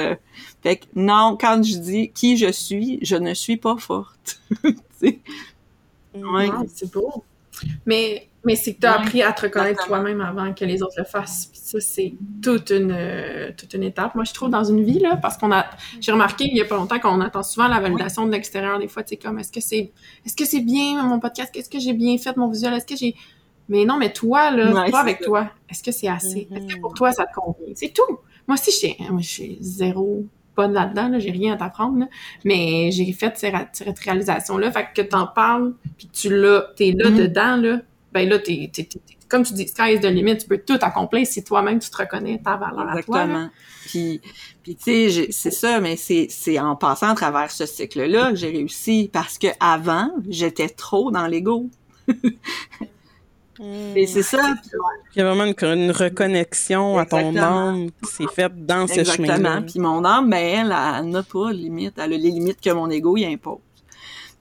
Fait 0.61 0.75
que 0.77 0.85
non, 0.95 1.37
quand 1.39 1.63
je 1.63 1.77
dis 1.77 2.11
qui 2.11 2.35
je 2.35 2.51
suis, 2.51 2.99
je 3.01 3.15
ne 3.15 3.33
suis 3.33 3.55
pas 3.57 3.77
forte. 3.77 4.41
Sais. 4.99 5.19
Ouais. 6.15 6.49
Ah, 6.51 6.63
c'est 6.73 6.91
beau. 6.91 7.23
Mais, 7.85 8.27
mais 8.43 8.55
c'est 8.57 8.73
que 8.73 8.81
tu 8.81 8.87
as 8.87 8.97
Ouais, 8.97 9.03
appris 9.05 9.21
à 9.21 9.31
te 9.31 9.43
reconnaître 9.43 9.85
toi-même 9.87 10.19
avant 10.19 10.53
que 10.53 10.65
les 10.65 10.81
autres 10.83 10.95
le 10.97 11.05
fassent. 11.05 11.45
Puis 11.47 11.59
ça, 11.63 11.79
c'est 11.79 12.13
toute 12.41 12.71
une, 12.71 12.91
euh, 12.91 13.51
toute 13.57 13.73
une 13.73 13.83
étape. 13.83 14.15
Moi, 14.15 14.25
je 14.25 14.33
trouve 14.33 14.49
dans 14.49 14.63
une 14.65 14.83
vie, 14.83 14.99
là, 14.99 15.15
parce 15.15 15.37
qu'on 15.37 15.51
a, 15.53 15.65
j'ai 16.01 16.11
remarqué 16.11 16.45
il 16.45 16.57
y 16.57 16.61
a 16.61 16.65
pas 16.65 16.75
longtemps 16.75 16.99
qu'on 16.99 17.21
attend 17.21 17.43
souvent 17.43 17.67
la 17.69 17.79
validation 17.79 18.25
de 18.25 18.31
l'extérieur. 18.31 18.79
Des 18.79 18.87
fois, 18.89 19.03
tu 19.03 19.09
sais, 19.11 19.17
comme, 19.17 19.39
est-ce 19.39 19.51
que 19.51 19.61
c'est, 19.61 19.91
est-ce 20.25 20.35
que 20.35 20.45
c'est 20.45 20.59
bien 20.61 21.01
mon 21.03 21.19
podcast? 21.21 21.55
Est-ce 21.55 21.69
que 21.69 21.79
j'ai 21.79 21.93
bien 21.93 22.17
fait 22.17 22.35
mon 22.35 22.49
visuel? 22.49 22.73
Est-ce 22.73 22.85
que 22.85 22.95
j'ai, 22.97 23.15
mais 23.69 23.85
non, 23.85 23.97
mais 23.97 24.11
toi, 24.13 24.51
là, 24.51 24.73
Ouais, 24.73 24.89
toi 24.89 24.99
avec 24.99 25.17
ça. 25.19 25.25
toi, 25.25 25.49
est-ce 25.69 25.83
que 25.83 25.91
c'est 25.91 26.07
assez? 26.07 26.47
Est-ce 26.53 26.75
que 26.75 26.79
pour 26.81 26.93
toi, 26.93 27.11
ça 27.11 27.25
te 27.25 27.33
convient? 27.33 27.73
C'est 27.75 27.93
tout. 27.93 28.19
Moi 28.47 28.57
aussi, 28.57 28.95
moi, 29.09 29.21
j'ai 29.21 29.57
zéro 29.61 30.25
bonne 30.55 30.73
là-dedans, 30.73 31.07
là, 31.09 31.17
j'ai 31.19 31.31
rien 31.31 31.53
à 31.53 31.57
t'apprendre, 31.57 31.99
là. 31.99 32.07
mais 32.43 32.91
j'ai 32.91 33.11
fait 33.13 33.35
cette 33.73 33.99
réalisation-là. 33.99 34.71
Fait 34.71 34.87
que 34.93 35.01
t'en 35.01 35.25
parles, 35.27 35.73
puis 35.97 36.07
tu 36.13 36.29
l'as, 36.29 36.67
t'es 36.75 36.91
là 36.95 37.09
Mhm. 37.09 37.17
dedans, 37.17 37.55
là, 37.57 37.79
ben 38.11 38.29
là, 38.29 38.37
t'es, 38.37 38.69
t'es, 38.71 38.83
t'es- 38.83 38.99
t'es- 38.99 39.17
comme 39.27 39.41
tu 39.43 39.53
dis, 39.53 39.67
sky 39.67 39.93
is 39.95 39.99
the 40.01 40.05
limit, 40.05 40.37
tu 40.37 40.47
peux 40.47 40.59
tout 40.59 40.77
accomplir 40.79 41.25
si 41.25 41.43
toi-même 41.43 41.79
tu 41.79 41.89
te 41.89 41.97
reconnais 41.97 42.39
ta 42.43 42.55
valeur 42.55 42.87
à 42.87 43.01
toi. 43.01 43.17
là. 43.17 43.23
Exactement. 43.23 43.49
Puis, 43.87 44.21
puis 44.61 44.75
tu 44.75 45.09
sais, 45.09 45.27
c'est 45.31 45.49
ça, 45.51 45.79
mais 45.81 45.95
c'est 45.95 46.27
c'est 46.29 46.59
en 46.59 46.75
passant 46.75 47.09
à 47.09 47.15
travers 47.15 47.49
ce 47.49 47.65
cycle-là 47.65 48.29
que 48.29 48.35
j'ai 48.35 48.49
réussi 48.51 49.09
parce 49.11 49.39
que 49.39 49.47
avant, 49.59 50.11
j'étais 50.29 50.69
trop 50.69 51.09
dans 51.09 51.25
l'ego. 51.25 51.69
Mhm. 53.63 53.95
Et 53.97 54.07
c'est 54.07 54.23
ça. 54.23 54.39
Il 55.15 55.19
y 55.19 55.21
a 55.21 55.25
vraiment 55.25 55.45
une, 55.45 55.55
une 55.79 55.91
reconnexion 55.91 56.97
à 56.97 57.05
ton 57.05 57.29
Exactement. 57.29 57.67
âme 57.69 57.87
qui 58.03 58.11
s'est 58.11 58.27
faite 58.33 58.65
dans 58.65 58.87
ce 58.87 59.03
chemin-là. 59.03 59.35
Exactement. 59.37 59.61
Puis 59.63 59.79
mon 59.79 60.03
âme, 60.05 60.29
ben 60.29 60.37
elle, 60.37 60.75
elle 60.99 61.09
n'a 61.09 61.23
pas 61.23 61.47
de 61.53 61.57
limite. 61.57 61.93
Elle 61.97 62.03
a 62.13 62.17
les 62.17 62.31
limites 62.31 62.59
que 62.61 62.69
mon 62.71 62.89
ego 62.89 63.15
y 63.17 63.25
impose. 63.25 63.59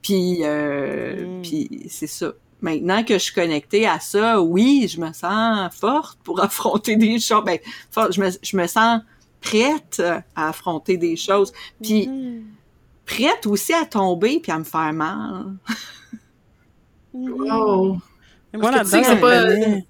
Puis, 0.02 0.38
euh, 0.42 1.38
Mm. 1.38 1.42
puis 1.42 1.86
c'est 1.88 2.06
ça. 2.08 2.32
Maintenant 2.60 3.02
que 3.04 3.14
je 3.14 3.18
suis 3.18 3.34
connectée 3.34 3.86
à 3.86 4.00
ça, 4.00 4.40
oui, 4.42 4.86
je 4.88 5.00
me 5.00 5.12
sens 5.12 5.74
forte 5.74 6.18
pour 6.24 6.40
affronter 6.42 6.96
des 6.96 7.18
choses. 7.20 7.44
Ben, 7.44 7.58
forte, 7.90 8.12
je 8.14 8.20
me, 8.20 8.30
je 8.42 8.56
me 8.56 8.66
sens 8.66 9.00
prête 9.40 10.02
à 10.36 10.48
affronter 10.48 10.96
des 10.96 11.16
choses. 11.16 11.52
Puis 11.82 12.08
Mhm. 12.08 12.44
prête 13.06 13.46
aussi 13.46 13.72
à 13.74 13.84
tomber 13.84 14.40
puis 14.40 14.50
à 14.52 14.58
me 14.58 14.64
faire 14.64 14.92
mal. 14.92 15.54
Wow. 17.12 17.98
Et 18.54 18.58
Moi, 18.58 18.70
tu 18.80 18.86
sais 18.86 19.00
que 19.00 19.06
c'est 19.06 19.16
je 19.16 19.20
pas- 19.20 19.40
reconnais, 19.40 19.86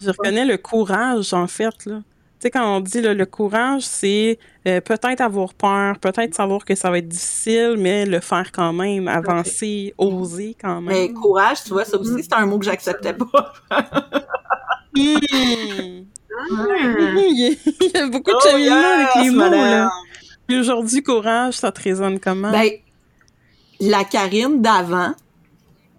je 0.00 0.10
reconnais 0.10 0.44
le 0.44 0.56
courage, 0.58 1.32
en 1.34 1.46
fait. 1.46 1.86
Là. 1.86 1.96
Tu 1.96 2.02
sais, 2.40 2.50
quand 2.50 2.76
on 2.76 2.80
dit 2.80 3.00
là, 3.00 3.14
le 3.14 3.24
courage, 3.26 3.82
c'est 3.82 4.38
euh, 4.66 4.80
peut-être 4.82 5.20
avoir 5.22 5.54
peur, 5.54 5.98
peut-être 5.98 6.34
savoir 6.34 6.64
que 6.64 6.74
ça 6.74 6.90
va 6.90 6.98
être 6.98 7.08
difficile, 7.08 7.76
mais 7.78 8.04
le 8.04 8.20
faire 8.20 8.50
quand 8.52 8.72
même, 8.74 9.08
avancer, 9.08 9.94
oser 9.96 10.54
quand 10.60 10.80
Mais 10.82 11.06
même. 11.06 11.14
courage, 11.14 11.64
tu 11.64 11.70
vois, 11.70 11.84
ça 11.86 11.96
aussi, 11.98 12.22
c'est 12.22 12.34
un 12.34 12.44
mot 12.46 12.58
que 12.58 12.64
j'acceptais 12.66 13.14
pas. 13.14 13.52
Hmm. 14.96 15.16
Il 17.16 17.56
y 17.94 17.96
a- 17.96 18.06
beaucoup 18.08 18.30
de 18.30 18.36
Oh, 18.36 18.48
cheminement 18.48 18.94
avec 18.94 19.08
les 19.22 19.30
mots. 19.30 19.36
madame. 19.50 19.60
Là. 19.70 19.90
Puis 20.46 20.58
aujourd'hui, 20.58 21.02
courage, 21.02 21.54
ça 21.54 21.72
te 21.72 21.80
résonne 21.82 22.18
comment? 22.20 22.50
Ben, 22.50 22.68
la 23.80 24.04
Karine 24.04 24.60
d'avant, 24.60 25.14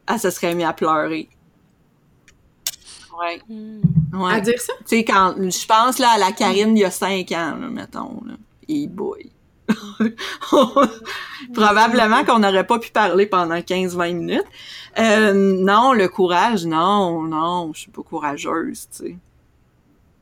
elle 0.10 0.20
se 0.20 0.30
serait 0.30 0.54
mise 0.54 0.66
à 0.66 0.74
pleurer. 0.74 1.30
Ouais. 3.20 3.42
Mhm. 3.50 3.82
À 4.14 4.18
Ouais. 4.18 4.42
dire 4.42 4.60
ça? 4.60 4.74
Tu 4.80 4.98
sais, 4.98 5.04
quand, 5.06 5.36
je 5.38 5.66
pense, 5.66 6.00
là, 6.00 6.10
à 6.16 6.18
la 6.18 6.32
Karine 6.32 6.76
il 6.78 6.82
y 6.82 6.86
a 6.86 6.92
cinq 6.92 7.32
ans, 7.32 7.56
là, 7.60 7.68
mettons, 7.70 8.22
là. 8.26 8.34
Et 8.68 8.88
boy. 8.88 9.32
Probablement 11.54 12.24
qu'on 12.24 12.40
n'aurait 12.40 12.66
pas 12.68 12.80
pu 12.80 12.92
parler 12.92 13.26
pendant 13.26 13.60
15-20 13.62 14.14
minutes. 14.14 14.46
Euh, 15.00 15.34
non, 15.34 15.94
le 15.94 16.08
courage, 16.08 16.66
non, 16.66 17.24
non, 17.24 17.72
je 17.74 17.82
suis 17.82 17.92
pas 17.92 18.04
courageuse, 18.04 18.88
tu 18.92 18.98
sais. 18.98 19.18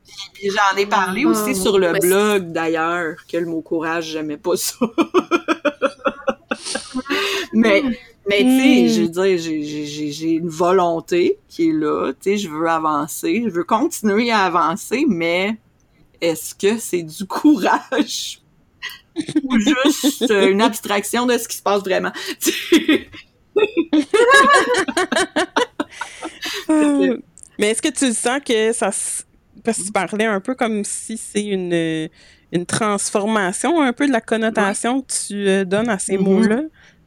Puis, 0.04 0.14
puis 0.34 0.50
j'en 0.50 0.76
ai 0.78 0.86
parlé 0.86 1.24
Ah, 1.26 1.30
aussi 1.30 1.54
sur 1.54 1.78
le 1.78 1.92
blog, 1.98 2.52
d'ailleurs, 2.52 3.16
que 3.30 3.36
le 3.36 3.46
mot 3.46 3.60
courage, 3.62 4.06
j'aimais 4.06 4.36
pas 4.36 4.56
ça. 4.56 4.76
mais, 7.52 7.82
mais 8.28 8.38
tu 8.38 8.60
sais, 8.60 8.84
Mm. 8.84 8.88
je 8.88 9.00
veux 9.02 9.08
dire, 9.08 9.38
j'ai- 9.38 10.32
une 10.32 10.48
volonté 10.48 11.38
qui 11.48 11.68
est 11.68 11.72
là, 11.72 12.12
tu 12.12 12.30
sais, 12.30 12.36
je 12.38 12.48
veux 12.48 12.68
avancer, 12.68 13.42
je 13.44 13.50
veux 13.50 13.64
continuer 13.64 14.30
à 14.30 14.40
avancer, 14.44 15.04
mais 15.08 15.56
est-ce 16.20 16.54
que 16.54 16.78
c'est 16.78 17.02
du 17.02 17.24
courage? 17.26 18.40
Ou 19.44 19.58
juste 19.58 20.28
une 20.30 20.60
abstraction 20.60 21.26
de 21.26 21.38
ce 21.38 21.46
qui 21.46 21.56
se 21.56 21.62
passe 21.62 21.82
vraiment? 21.82 22.12
Mais 27.58 27.70
est-ce 27.70 27.82
que 27.82 27.88
tu 27.90 28.12
sens 28.12 28.40
que 28.44 28.72
ça... 28.72 28.90
Parce 29.62 29.78
que 29.78 29.84
tu 29.86 29.92
parlais 29.92 30.24
un 30.26 30.40
peu 30.40 30.54
comme 30.54 30.84
si 30.84 31.16
c'est 31.16 31.44
une, 31.44 32.08
une 32.52 32.66
transformation 32.66 33.80
un 33.80 33.92
peu 33.92 34.06
de 34.06 34.12
la 34.12 34.20
connotation 34.20 35.00
que 35.02 35.12
tu 35.28 35.48
euh, 35.48 35.64
donnes 35.64 35.88
à 35.88 35.98
ces 35.98 36.18
Mhm. 36.18 36.24
mots-là. 36.24 36.60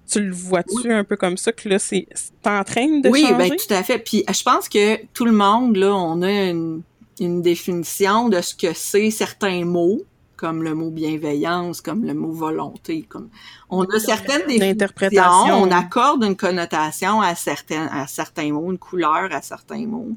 Tu 0.10 0.22
le 0.22 0.32
vois-tu 0.32 0.92
un 0.92 1.04
peu 1.04 1.18
comme 1.18 1.38
ça 1.38 1.52
que 1.52 1.68
là, 1.68 1.80
c'est 1.80 2.08
en 2.46 2.64
train 2.64 2.88
de 3.00 3.10
oui, 3.10 3.22
changer? 3.22 3.34
Oui, 3.34 3.50
ben 3.50 3.58
tout 3.58 3.74
à 3.74 3.84
fait. 3.84 4.00
Puis 4.00 4.24
je 4.28 4.44
pense 4.44 4.70
que 4.70 5.06
tout 5.14 5.26
le 5.26 5.32
monde, 5.32 5.76
là, 5.76 5.94
on 5.94 6.22
a 6.22 6.46
une, 6.46 6.82
une 7.20 7.42
définition 7.42 8.30
de 8.30 8.42
ce 8.42 8.56
que 8.56 8.74
c'est 8.74 9.12
certains 9.12 9.66
mots, 9.66 10.02
comme 10.38 10.64
le 10.64 10.76
mot 10.76 10.92
bienveillance, 10.92 11.82
comme 11.82 12.06
le 12.06 12.14
mot 12.14 12.32
volonté, 12.32 13.06
comme 13.10 13.30
on 13.70 13.84
a 13.84 14.00
certaines 14.00 14.46
définitions, 14.48 15.24
on 15.24 15.72
accorde 15.72 16.24
une 16.24 16.38
connotation 16.38 17.22
à 17.22 17.34
certains 17.36 17.88
à 17.88 18.08
certains 18.08 18.54
mots, 18.54 18.72
une 18.72 18.78
couleur 18.78 19.30
à 19.32 19.42
certains 19.42 19.86
mots. 19.88 20.12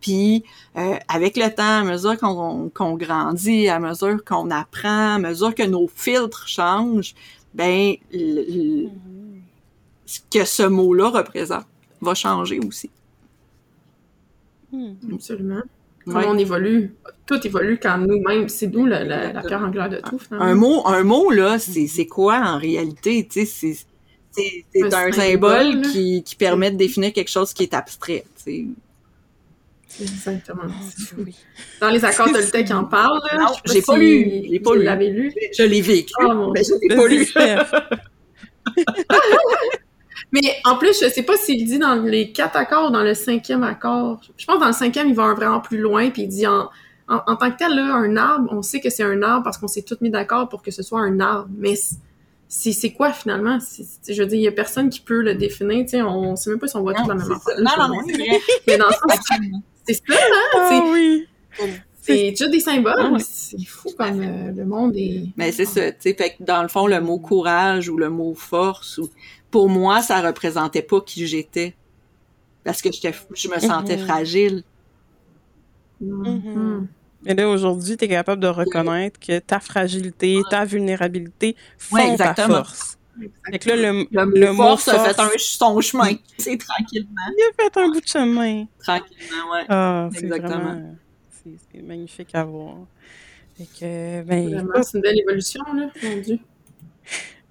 Puis 0.00 0.44
euh, 0.76 0.96
avec 1.08 1.36
le 1.36 1.48
temps, 1.48 1.80
à 1.80 1.84
mesure 1.84 2.18
qu'on 2.18 2.70
qu'on 2.72 2.96
grandit, 2.96 3.68
à 3.68 3.80
mesure 3.80 4.22
qu'on 4.24 4.50
apprend, 4.50 5.14
à 5.14 5.18
mesure 5.18 5.54
que 5.54 5.62
nos 5.62 5.88
filtres 5.88 6.46
changent, 6.46 7.14
ben 7.54 7.94
le, 8.12 8.88
ce 10.12 10.20
que 10.30 10.44
ce 10.44 10.64
mot-là 10.64 11.08
représente 11.08 11.66
va 12.00 12.14
changer 12.14 12.60
aussi. 12.60 12.90
Hmm. 14.70 14.92
Absolument. 15.12 15.62
Comment 16.04 16.28
on 16.28 16.38
évolue? 16.38 16.94
Tout 17.26 17.46
évolue 17.46 17.78
quand 17.80 17.98
nous-mêmes, 17.98 18.48
c'est 18.48 18.66
nous 18.66 18.86
la, 18.86 19.04
la, 19.04 19.32
la 19.32 19.42
pierre 19.42 19.62
angulaire 19.62 19.88
de 19.88 19.98
tout. 19.98 20.18
Finalement. 20.18 20.44
Un 20.44 20.54
mot, 20.54 20.86
un 20.86 21.04
mot 21.04 21.30
là, 21.30 21.58
c'est 21.58 22.06
quoi 22.06 22.38
en 22.38 22.58
réalité? 22.58 23.26
Tu 23.26 23.46
sais, 23.46 23.46
c'est 23.46 23.86
c'est 24.74 24.94
un, 24.94 25.12
symbole, 25.12 25.82
qui, 25.82 26.22
qui 26.22 26.36
permet 26.36 26.70
de 26.70 26.76
définir 26.76 27.12
quelque 27.12 27.30
chose 27.30 27.52
qui 27.52 27.64
est 27.64 27.74
abstrait. 27.74 28.24
C'est 28.34 28.64
exactement 30.00 30.68
ça. 30.68 31.16
Dans 31.82 31.90
les 31.90 32.02
accords 32.02 32.28
de 32.28 32.32
Toltec 32.32 32.66
qui 32.66 32.72
en 32.72 32.84
parlent, 32.84 33.20
non, 33.38 33.52
j'ai 33.66 33.82
pas, 33.82 33.98
lu. 33.98 34.46
J'ai 34.50 34.58
pas 34.58 34.74
lu. 34.74 34.84
l'avez 34.84 35.10
lu. 35.10 35.34
Je 35.56 35.64
l'ai 35.64 35.82
vécu, 35.82 36.14
oh, 36.22 36.50
mais 36.54 36.62
je 36.64 36.72
l'ai 36.80 36.96
pas 36.96 37.06
lu. 37.06 37.26
Mais 40.32 40.40
en 40.64 40.76
plus, 40.76 40.98
je 41.02 41.08
sais 41.10 41.22
pas 41.22 41.36
s'il 41.36 41.64
dit 41.64 41.78
dans 41.78 41.94
les 41.94 42.32
quatre 42.32 42.56
accords 42.56 42.88
ou 42.88 42.92
dans 42.92 43.02
le 43.02 43.14
cinquième 43.14 43.62
accord. 43.62 44.20
Je 44.36 44.46
pense 44.46 44.56
que 44.56 44.60
dans 44.60 44.66
le 44.66 44.72
cinquième, 44.72 45.08
il 45.08 45.14
va 45.14 45.34
vraiment 45.34 45.60
plus 45.60 45.78
loin, 45.78 46.10
puis 46.10 46.22
il 46.22 46.28
dit 46.28 46.46
en, 46.46 46.70
en, 47.08 47.36
tant 47.36 47.50
que 47.50 47.58
tel, 47.58 47.74
là, 47.74 47.94
un 47.94 48.16
arbre, 48.16 48.48
on 48.50 48.62
sait 48.62 48.80
que 48.80 48.88
c'est 48.88 49.02
un 49.02 49.22
arbre 49.22 49.44
parce 49.44 49.58
qu'on 49.58 49.68
s'est 49.68 49.82
tous 49.82 50.00
mis 50.00 50.10
d'accord 50.10 50.48
pour 50.48 50.62
que 50.62 50.70
ce 50.70 50.82
soit 50.82 51.00
un 51.00 51.20
arbre. 51.20 51.50
Mais 51.58 51.74
c'est 52.48 52.92
quoi 52.92 53.12
finalement? 53.12 53.58
je 53.60 54.22
veux 54.22 54.26
dire, 54.26 54.38
il 54.38 54.42
y 54.42 54.48
a 54.48 54.52
personne 54.52 54.88
qui 54.88 55.00
peut 55.00 55.22
le 55.22 55.34
définir. 55.34 55.84
Tu 55.84 55.90
sais, 55.90 56.02
on 56.02 56.34
sait 56.36 56.50
même 56.50 56.58
pas 56.58 56.68
si 56.68 56.76
on 56.76 56.82
voit 56.82 56.94
tout 56.94 57.06
la 57.06 57.14
même 57.14 57.30
affaire. 57.30 57.56
Non, 57.58 57.70
non, 57.78 57.88
non, 57.88 58.02
Mais 58.66 58.78
dans 58.78 58.86
le 58.86 58.92
sens, 58.92 59.20
c'est 59.84 59.94
ça, 59.94 60.00
hein? 60.10 60.50
Ah, 60.54 60.82
oui. 60.90 61.26
C'est 62.00 62.30
juste 62.36 62.50
des 62.50 62.60
symboles. 62.60 63.16
C'est 63.20 63.64
fou 63.64 63.90
comme 63.96 64.20
euh, 64.20 64.50
le 64.50 64.64
monde 64.64 64.94
est. 64.96 65.28
Mais 65.36 65.52
c'est 65.52 65.66
ça, 65.66 65.92
tu 65.92 65.98
sais, 66.00 66.14
fait 66.14 66.30
que 66.30 66.42
dans 66.42 66.62
le 66.62 66.68
fond, 66.68 66.88
le 66.88 67.00
mot 67.00 67.18
courage 67.18 67.88
ou 67.88 67.96
le 67.96 68.10
mot 68.10 68.34
force 68.34 68.98
ou 68.98 69.08
pour 69.52 69.68
moi, 69.68 70.02
ça 70.02 70.20
représentait 70.20 70.82
pas 70.82 71.00
qui 71.00 71.24
j'étais. 71.28 71.76
Parce 72.64 72.82
que 72.82 72.88
je 72.90 73.48
me 73.48 73.58
sentais 73.60 73.96
mm-hmm. 73.96 74.04
fragile. 74.04 74.64
Mm-hmm. 76.02 76.86
Et 77.26 77.34
là, 77.34 77.48
aujourd'hui, 77.48 77.96
tu 77.96 78.04
es 78.04 78.08
capable 78.08 78.42
de 78.42 78.48
reconnaître 78.48 79.20
que 79.20 79.38
ta 79.38 79.60
fragilité, 79.60 80.40
ta 80.50 80.64
vulnérabilité 80.64 81.54
font 81.78 82.16
ta 82.16 82.34
force. 82.34 82.98
Fait 83.50 83.58
que 83.58 83.68
là, 83.68 83.76
le, 83.76 84.06
le, 84.10 84.52
mot 84.52 84.62
force, 84.62 84.88
a 84.88 84.98
fait 85.04 85.20
un, 85.20 85.28
son 85.36 85.80
chemin. 85.80 86.14
C'est 86.38 86.56
tranquillement. 86.56 87.10
Il 87.36 87.50
a 87.50 87.62
fait 87.62 87.76
un 87.78 87.88
bout 87.88 88.00
de 88.00 88.06
chemin. 88.06 88.64
Tranquillement, 88.78 89.52
ouais. 89.52 89.64
Ah, 89.68 90.08
Exactement. 90.14 90.96
C'est 91.44 91.82
magnifique 91.82 92.34
à 92.34 92.44
voir. 92.44 92.76
Fait 93.58 93.68
que, 93.78 94.22
ben, 94.22 94.66
c'est 94.82 94.96
une 94.96 95.02
belle 95.02 95.20
évolution, 95.20 95.62
là, 95.74 95.90
mon 96.02 96.16
Dieu. 96.18 96.38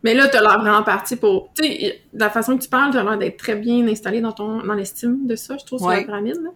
Mais 0.04 0.14
là, 0.14 0.28
tu 0.28 0.38
as 0.38 0.42
l'air 0.42 0.60
vraiment 0.60 0.84
parti 0.84 1.16
pour. 1.16 1.52
Tu 1.54 1.64
sais, 1.64 2.02
la 2.14 2.30
façon 2.30 2.58
que 2.58 2.64
tu 2.64 2.70
parles, 2.70 2.92
tu 2.92 2.98
as 2.98 3.04
l'air 3.04 3.18
d'être 3.18 3.38
très 3.38 3.56
bien 3.56 3.88
installé 3.88 4.22
dans 4.22 4.32
ton 4.32 4.64
dans 4.64 4.74
l'estime 4.74 5.28
de 5.28 5.36
ça, 5.36 5.58
je 5.58 5.66
trouve, 5.66 5.80
sur 5.80 5.90
la 5.90 6.04
pyramide. 6.04 6.42
Là. 6.42 6.50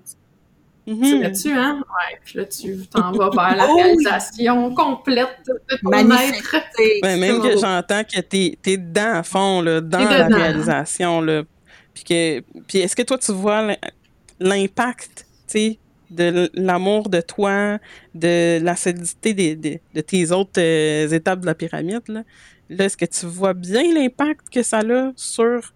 Mm-hmm. 0.88 1.22
là-dessus, 1.22 1.52
hein? 1.52 1.78
Ouais, 1.80 2.20
puis 2.24 2.38
là, 2.38 2.46
tu 2.46 2.86
t'en 2.88 3.12
vas 3.12 3.30
vers 3.32 3.56
la 3.56 3.66
réalisation 3.74 4.74
complète 4.76 5.30
de 5.48 5.78
ton 5.82 5.92
être. 5.92 7.04
Ouais, 7.04 7.18
même 7.18 7.42
que 7.42 7.58
j'entends 7.58 8.04
que 8.04 8.22
t'es 8.22 8.58
es 8.66 8.78
dedans 8.78 9.16
à 9.16 9.24
fond, 9.24 9.62
là, 9.62 9.82
dans 9.82 10.00
la 10.00 10.28
réalisation, 10.28 11.22
là. 11.22 11.44
Puis, 11.94 12.04
que, 12.04 12.40
puis 12.68 12.80
est-ce 12.80 12.96
que 12.96 13.02
toi, 13.02 13.18
tu 13.18 13.32
vois 13.32 13.76
l'impact, 14.40 15.26
tu 15.48 15.60
sais, 15.60 15.80
de 16.12 16.52
l'amour 16.54 17.10
de 17.10 17.22
toi, 17.22 17.80
de 18.14 18.60
la 18.62 18.76
solidité 18.76 19.34
de, 19.34 19.80
de 19.94 20.02
tes 20.02 20.32
autres 20.32 20.60
euh, 20.60 21.10
étapes 21.10 21.40
de 21.40 21.46
la 21.48 21.56
pyramide, 21.56 22.04
là? 22.10 22.22
Là, 22.70 22.86
est-ce 22.86 22.98
que 22.98 23.06
tu 23.06 23.26
vois 23.26 23.54
bien 23.54 23.94
l'impact 23.94 24.50
que 24.50 24.64
ça 24.64 24.80
a 24.80 25.12
sur 25.16 25.74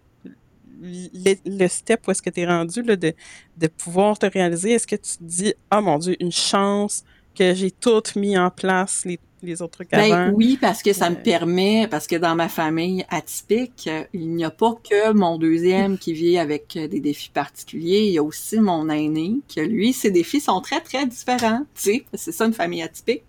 le, 0.81 1.67
step 1.67 2.07
où 2.07 2.11
est-ce 2.11 2.21
que 2.21 2.29
tu 2.29 2.41
es 2.41 2.45
rendu 2.45 2.81
là, 2.81 2.95
de, 2.95 3.13
de 3.57 3.67
pouvoir 3.67 4.17
te 4.17 4.25
réaliser? 4.25 4.71
Est-ce 4.71 4.87
que 4.87 4.95
tu 4.95 5.17
te 5.17 5.23
dis, 5.23 5.53
ah 5.69 5.79
oh, 5.79 5.83
mon 5.83 5.97
Dieu, 5.97 6.15
une 6.19 6.31
chance 6.31 7.03
que 7.35 7.53
j'ai 7.53 7.71
tout 7.71 8.03
mis 8.15 8.37
en 8.37 8.49
place, 8.49 9.03
les, 9.05 9.19
les 9.43 9.61
autres 9.61 9.73
trucs 9.73 9.91
ben, 9.91 10.11
avant? 10.11 10.35
Oui, 10.35 10.57
parce 10.59 10.81
que 10.81 10.93
ça 10.93 11.09
me 11.09 11.15
permet, 11.15 11.87
parce 11.89 12.07
que 12.07 12.15
dans 12.15 12.35
ma 12.35 12.49
famille 12.49 13.05
atypique, 13.09 13.89
il 14.13 14.35
n'y 14.35 14.43
a 14.43 14.49
pas 14.49 14.75
que 14.89 15.13
mon 15.13 15.37
deuxième 15.37 15.97
qui 15.97 16.13
vit 16.13 16.37
avec 16.37 16.73
des 16.73 16.99
défis 16.99 17.31
particuliers, 17.33 18.05
il 18.05 18.13
y 18.13 18.17
a 18.17 18.23
aussi 18.23 18.59
mon 18.59 18.89
aîné, 18.89 19.35
que 19.53 19.61
lui, 19.61 19.93
ses 19.93 20.11
défis 20.11 20.41
sont 20.41 20.61
très, 20.61 20.81
très 20.81 21.05
différents, 21.05 21.65
tu 21.75 21.81
sais, 21.81 22.05
c'est 22.13 22.31
ça 22.31 22.45
une 22.45 22.53
famille 22.53 22.81
atypique. 22.81 23.23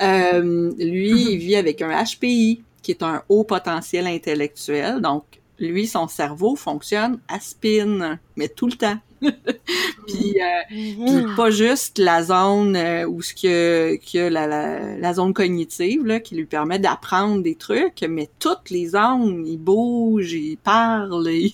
Euh, 0.00 0.72
lui, 0.78 1.32
il 1.32 1.38
vit 1.38 1.56
avec 1.56 1.80
un 1.80 2.02
HPI, 2.02 2.62
qui 2.82 2.90
est 2.90 3.02
un 3.02 3.22
haut 3.28 3.44
potentiel 3.44 4.06
intellectuel. 4.06 5.00
Donc, 5.00 5.24
lui, 5.58 5.86
son 5.86 6.08
cerveau 6.08 6.56
fonctionne 6.56 7.20
à 7.28 7.40
spin, 7.40 8.18
mais 8.36 8.48
tout 8.48 8.66
le 8.66 8.72
temps. 8.72 8.98
puis, 9.20 10.34
euh, 10.40 10.74
mm-hmm. 10.74 11.36
pas 11.36 11.50
juste 11.50 11.98
la 11.98 12.24
zone 12.24 12.74
euh, 12.74 13.06
où 13.06 13.22
ce 13.22 13.34
que, 13.34 13.96
que 14.12 14.28
la, 14.28 14.48
la, 14.48 14.96
la, 14.98 15.14
zone 15.14 15.32
cognitive 15.32 16.04
là, 16.04 16.18
qui 16.18 16.34
lui 16.34 16.44
permet 16.44 16.80
d'apprendre 16.80 17.40
des 17.40 17.54
trucs, 17.54 18.02
mais 18.08 18.28
toutes 18.40 18.70
les 18.70 18.88
zones, 18.88 19.46
il 19.46 19.58
bouge, 19.58 20.32
il 20.32 20.56
parle, 20.56 21.28
il, 21.30 21.52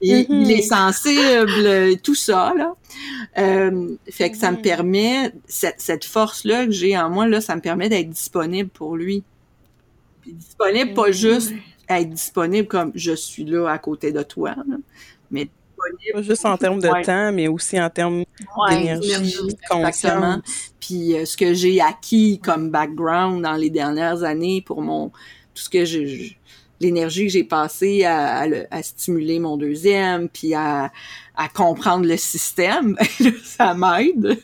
il, 0.00 0.12
est 0.12 0.30
mm-hmm. 0.30 0.62
sensible, 0.62 1.98
tout 2.02 2.14
ça 2.14 2.54
là. 2.56 2.74
Euh, 3.38 3.96
fait 4.08 4.30
que 4.30 4.36
ça 4.36 4.52
me 4.52 4.56
mm-hmm. 4.56 4.62
permet 4.62 5.32
cette, 5.48 5.80
cette 5.80 6.04
force 6.04 6.44
là 6.44 6.64
que 6.64 6.72
j'ai 6.72 6.96
en 6.96 7.10
moi 7.10 7.26
là, 7.26 7.40
ça 7.40 7.56
me 7.56 7.60
permet 7.60 7.88
d'être 7.88 8.10
disponible 8.10 8.70
pour 8.70 8.96
lui 8.96 9.24
disponible, 10.32 10.94
pas 10.94 11.08
mm-hmm. 11.08 11.12
juste 11.12 11.52
être 11.88 12.10
disponible 12.10 12.68
comme 12.68 12.92
je 12.94 13.12
suis 13.12 13.44
là 13.44 13.68
à 13.68 13.78
côté 13.78 14.12
de 14.12 14.22
toi, 14.22 14.54
mais 15.30 15.44
disponible. 15.44 16.12
Pas 16.14 16.22
juste 16.22 16.46
en 16.46 16.56
termes 16.56 16.80
de 16.80 17.04
temps, 17.04 17.32
mais 17.32 17.48
aussi 17.48 17.80
en 17.80 17.90
termes 17.90 18.24
d'énergie, 18.68 19.32
de 19.32 19.68
conscience. 19.68 20.42
Puis 20.80 21.14
euh, 21.14 21.24
ce 21.24 21.36
que 21.36 21.54
j'ai 21.54 21.80
acquis 21.80 22.40
comme 22.40 22.70
background 22.70 23.42
dans 23.42 23.54
les 23.54 23.70
dernières 23.70 24.22
années 24.22 24.62
pour 24.62 24.82
mon 24.82 25.08
tout 25.08 25.64
ce 25.64 25.70
que 25.70 25.84
je, 25.84 26.32
l'énergie 26.80 27.26
que 27.26 27.32
j'ai 27.32 27.44
passée 27.44 28.04
à, 28.04 28.46
à, 28.70 28.82
stimuler 28.82 29.38
mon 29.38 29.56
deuxième, 29.56 30.28
puis 30.28 30.54
à, 30.54 30.92
à 31.36 31.48
comprendre 31.48 32.06
le 32.06 32.16
système, 32.16 32.96
ça 33.44 33.74
m'aide 33.74 34.38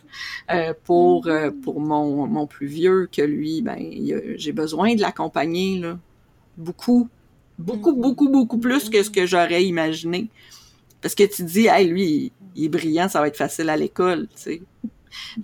euh, 0.50 0.74
pour 0.84 1.26
euh, 1.26 1.50
pour 1.62 1.80
mon, 1.80 2.26
mon 2.26 2.46
plus 2.46 2.66
vieux 2.66 3.08
que 3.10 3.22
lui, 3.22 3.62
ben 3.62 3.78
j'ai 4.36 4.52
besoin 4.52 4.94
de 4.94 5.00
l'accompagner 5.00 5.78
là, 5.78 5.98
beaucoup, 6.56 7.08
beaucoup, 7.58 7.92
mm-hmm. 7.92 8.00
beaucoup, 8.00 8.28
beaucoup 8.28 8.58
plus 8.58 8.88
que 8.88 9.02
ce 9.02 9.10
que 9.10 9.26
j'aurais 9.26 9.64
imaginé. 9.64 10.28
Parce 11.00 11.14
que 11.14 11.24
tu 11.24 11.42
dis, 11.42 11.66
hey, 11.66 11.86
lui, 11.86 12.32
il, 12.56 12.64
est 12.64 12.68
brillant, 12.68 13.08
ça 13.08 13.20
va 13.20 13.28
être 13.28 13.36
facile 13.36 13.68
à 13.68 13.76
l'école, 13.76 14.26
tu 14.34 14.42
sais. 14.42 14.62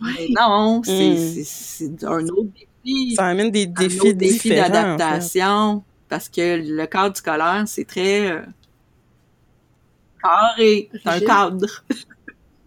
Mais 0.01 0.29
non, 0.31 0.83
c'est 0.83 1.85
mm. 1.85 2.07
un 2.07 2.27
autre 2.29 2.49
défi. 2.85 3.15
Ça 3.15 3.27
amène 3.27 3.51
des 3.51 3.67
défis, 3.67 4.15
défis 4.15 4.49
d'adaptation. 4.49 5.85
Parce 6.11 6.29
que 6.29 6.61
le 6.61 6.87
cadre 6.87 7.17
scolaire, 7.17 7.63
c'est 7.67 7.85
très 7.85 8.29
euh, 8.29 8.41
carré. 10.21 10.91
C'est 10.93 11.09
un 11.09 11.21
cadre. 11.21 11.85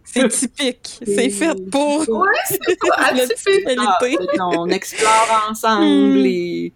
C'est 0.05 0.27
typique. 0.27 0.99
C'est 1.05 1.29
fait 1.29 1.55
pour. 1.71 2.07
Ouais, 2.09 2.27
c'est 2.45 2.59
atypique. 2.97 4.29
Ah, 4.37 4.47
on 4.59 4.69
explore 4.69 5.47
ensemble 5.49 5.85
mm. 5.85 6.15
les 6.17 6.73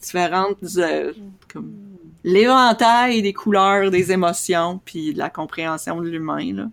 différentes. 0.00 0.58
Euh, 0.76 1.12
comme 1.52 1.72
l'éventail 2.24 3.22
des 3.22 3.32
couleurs, 3.32 3.92
des 3.92 4.10
émotions, 4.10 4.80
puis 4.84 5.14
de 5.14 5.18
la 5.18 5.30
compréhension 5.30 6.00
de 6.00 6.08
l'humain. 6.08 6.52
Là. 6.52 6.66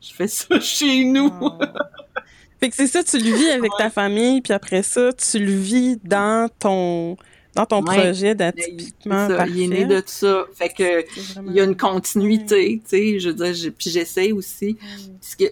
Je 0.00 0.14
fais 0.14 0.28
ça 0.28 0.58
chez 0.60 1.04
nous. 1.04 1.30
Oh. 1.42 1.58
Fait 2.58 2.70
que 2.70 2.76
c'est 2.76 2.86
ça, 2.86 3.04
tu 3.04 3.18
le 3.18 3.36
vis 3.36 3.50
avec 3.50 3.70
ta 3.76 3.90
famille, 3.90 4.40
puis 4.40 4.54
après 4.54 4.82
ça, 4.82 5.12
tu 5.12 5.38
le 5.38 5.52
vis 5.52 5.98
dans 6.04 6.48
ton 6.58 7.16
dans 7.54 7.66
ton 7.66 7.82
projet 7.82 8.34
d'atypiquement 8.34 9.28
parfait. 9.28 9.50
Il 9.54 9.62
est 9.62 9.66
né 9.66 9.84
de 9.84 10.02
ça. 10.06 10.44
Fait 10.54 10.68
que 10.68 11.04
il 11.46 11.52
y 11.52 11.60
a 11.60 11.64
une 11.64 11.76
continuité, 11.76 12.80
tu 12.84 12.90
sais, 12.90 13.18
je 13.18 13.30
veux 13.30 13.52
dire, 13.52 13.72
puis 13.76 13.90
j'essaie 13.90 14.32
aussi 14.32 14.76
parce 15.20 15.34
que 15.34 15.44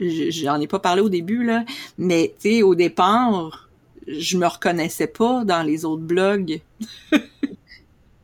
j'en 0.00 0.60
ai 0.60 0.66
pas 0.66 0.78
parlé 0.78 1.02
au 1.02 1.08
début 1.08 1.44
là, 1.44 1.64
mais 1.96 2.34
tu 2.40 2.50
sais 2.50 2.62
au 2.62 2.74
départ, 2.74 3.68
je 4.06 4.38
me 4.38 4.46
reconnaissais 4.46 5.08
pas 5.08 5.44
dans 5.44 5.62
les 5.62 5.84
autres 5.84 6.02
blogs. 6.02 6.60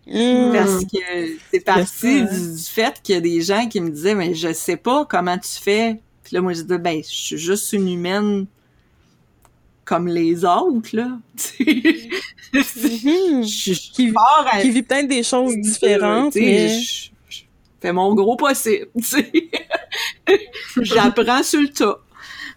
Mm. 0.07 0.53
Parce 0.53 0.85
que 0.85 1.39
c'est 1.51 1.65
parti 1.65 2.23
du, 2.23 2.29
hein. 2.29 2.55
du 2.55 2.63
fait 2.63 3.01
qu'il 3.03 3.15
y 3.15 3.19
a 3.19 3.23
des 3.23 3.41
gens 3.41 3.67
qui 3.69 3.81
me 3.81 3.89
disaient, 3.89 4.15
mais 4.15 4.35
je 4.35 4.53
sais 4.53 4.77
pas 4.77 5.07
comment 5.07 5.39
tu 5.39 5.63
fais. 5.63 5.99
Puis 6.23 6.35
là, 6.35 6.43
moi, 6.43 6.53
je 6.53 6.63
disais, 6.63 6.79
ben, 6.79 7.03
je 7.03 7.09
suis 7.09 7.39
juste 7.39 7.73
une 7.73 7.89
humaine 7.89 8.47
comme 9.85 10.09
les 10.09 10.45
autres, 10.45 10.91
là. 10.95 11.19
Mhm. 12.55 13.43
je- 13.43 13.73
je 13.73 13.91
Qui- 13.93 14.13
à- 14.17 14.61
Qui 14.61 14.71
vit 14.71 14.83
peut-être 14.83 15.09
des 15.09 15.23
choses 15.25 15.57
différentes, 15.57 16.35
mais... 16.37 16.69
je, 16.79 17.09
je 17.29 17.41
fais 17.81 17.93
mon 17.93 18.15
gros 18.15 18.37
possible, 18.37 18.87
tu 18.97 19.03
sais. 19.03 19.33
J'apprends 20.81 21.43
sur 21.43 21.61
le 21.61 21.69
tas. 21.69 21.99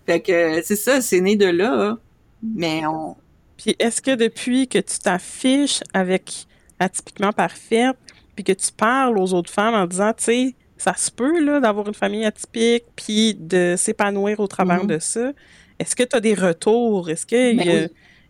Fait 0.06 0.22
que 0.22 0.62
c'est 0.64 0.76
ça, 0.76 1.02
c'est 1.02 1.20
né 1.22 1.36
de 1.36 1.48
là. 1.48 1.74
hein. 1.74 2.00
Mais 2.44 2.86
on. 2.86 3.16
Puis 3.58 3.76
est-ce 3.80 4.02
que 4.02 4.14
depuis 4.16 4.68
que 4.68 4.78
tu 4.78 5.00
t'affiches 5.00 5.80
avec 5.94 6.46
atypiquement 6.80 7.34
parfaite, 7.34 7.98
puis 8.36 8.44
que 8.44 8.54
tu 8.54 8.72
parles 8.72 9.18
aux 9.18 9.34
autres 9.34 9.52
femmes 9.52 9.74
en 9.74 9.88
disant, 9.88 10.14
tu 10.16 10.24
sais, 10.26 10.56
ça 10.78 10.94
se 10.94 11.10
peut 11.10 11.44
là 11.44 11.60
d'avoir 11.60 11.88
une 11.88 11.96
famille 11.96 12.24
atypique, 12.24 12.84
puis 12.96 13.34
de 13.34 13.74
s'épanouir 13.78 14.40
au 14.40 14.48
travers 14.48 14.82
Mhm. 14.84 14.88
de 14.92 15.00
ça, 15.00 15.32
est-ce 15.80 15.96
que 15.96 16.04
tu 16.04 16.16
as 16.16 16.20
des 16.20 16.34
retours? 16.34 17.10
Est-ce 17.10 17.26
qu'il 17.26 17.58
Ben 17.58 17.66
y, 17.66 17.70
a, 17.70 17.82
oui. 17.82 17.88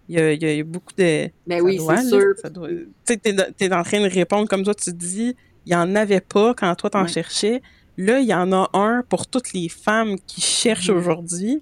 il 0.09 0.15
y, 0.15 0.19
a, 0.21 0.33
il 0.33 0.41
y 0.41 0.45
a- 0.45 0.51
il 0.53 0.57
y 0.57 0.61
a 0.61 0.63
beaucoup 0.63 0.93
de... 0.97 1.29
Ben 1.47 1.57
ça 1.59 1.63
oui, 1.63 1.79
c'est 1.79 2.07
sûr. 2.09 2.33
doit- 2.51 2.69
Tu 3.05 3.17
t'es 3.19 3.73
en 3.73 3.83
train 3.83 4.01
de 4.01 4.09
répondre 4.09 4.47
comme 4.47 4.63
toi, 4.63 4.73
tu 4.75 4.91
dis, 4.93 5.35
il 5.65 5.71
y 5.71 5.75
en 5.75 5.95
avait 5.95 6.21
pas 6.21 6.53
quand 6.53 6.73
toi 6.75 6.89
t'en 6.89 7.03
Ouais. 7.03 7.07
cherchais. 7.07 7.61
Là, 7.97 8.19
il 8.19 8.27
y 8.27 8.33
en 8.33 8.51
a 8.51 8.69
un 8.73 9.03
pour 9.09 9.27
toutes 9.27 9.53
les 9.53 9.69
femmes 9.69 10.17
qui 10.27 10.39
cherchent 10.41 10.89
Mhm. 10.89 10.97
aujourd'hui. 10.97 11.61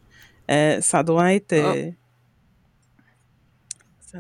Euh, 0.52 0.80
ça 0.82 1.02
doit 1.04 1.34
être... 1.34 1.54
euh, 1.54 1.90
ça- 4.00 4.20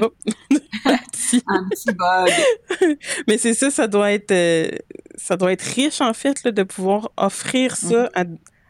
Oh. 0.00 0.12
Petit. 0.50 1.42
Un 1.46 1.68
petit 1.68 1.92
bug. 1.92 2.98
Mais 3.28 3.38
c'est 3.38 3.54
ça, 3.54 3.70
ça 3.70 3.86
doit 3.86 4.12
être, 4.12 4.30
euh, 4.30 4.70
ça 5.16 5.36
doit 5.36 5.52
être 5.52 5.62
riche 5.62 6.00
en 6.00 6.12
fait 6.14 6.42
là, 6.44 6.52
de 6.52 6.62
pouvoir 6.62 7.10
offrir 7.16 7.76
ça 7.76 8.08
à, 8.14 8.24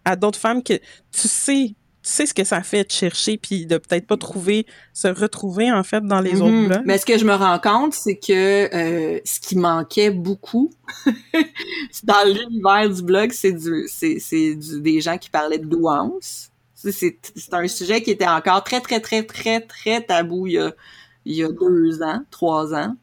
à 0.04 0.16
d'autres 0.16 0.38
femmes 0.38 0.62
que 0.62 0.74
tu 0.74 0.82
sais, 1.28 1.74
sais 2.10 2.26
ce 2.26 2.34
que 2.34 2.44
ça 2.44 2.62
fait 2.62 2.84
de 2.84 2.90
chercher 2.90 3.36
puis 3.38 3.66
de 3.66 3.76
peut-être 3.78 4.06
pas 4.06 4.16
trouver, 4.16 4.66
se 4.92 5.08
retrouver 5.08 5.70
en 5.72 5.82
fait 5.82 6.04
dans 6.04 6.20
les 6.20 6.34
Mhm. 6.34 6.42
autres 6.42 6.66
blogs. 6.68 6.82
Mais 6.86 6.98
ce 6.98 7.06
que 7.06 7.18
je 7.18 7.24
me 7.24 7.34
rends 7.34 7.58
compte, 7.58 7.94
c'est 7.94 8.16
que 8.16 8.74
euh, 8.74 9.20
ce 9.24 9.40
qui 9.40 9.56
manquait 9.56 10.10
beaucoup 10.10 10.70
dans 12.04 12.26
l'univers 12.26 12.90
du 12.90 13.02
blog, 13.02 13.32
c'est 13.32 13.52
du, 13.52 13.88
c'est, 13.88 14.54
des 14.80 15.00
gens 15.00 15.18
qui 15.18 15.30
parlaient 15.30 15.58
de 15.58 15.66
douance. 15.66 16.50
C'est, 16.74 17.18
un 17.52 17.66
sujet 17.68 18.02
qui 18.02 18.12
était 18.12 18.28
encore 18.28 18.62
très, 18.62 18.80
très, 18.80 19.00
très, 19.00 19.24
très, 19.24 19.60
très 19.60 20.00
tabou 20.00 20.46
il 20.46 20.52
y 20.52 20.58
a, 20.58 20.72
il 21.24 21.34
y 21.34 21.42
a 21.42 21.48
deux 21.48 22.02
ans, 22.02 22.22
trois 22.30 22.72
ans. 22.74 22.94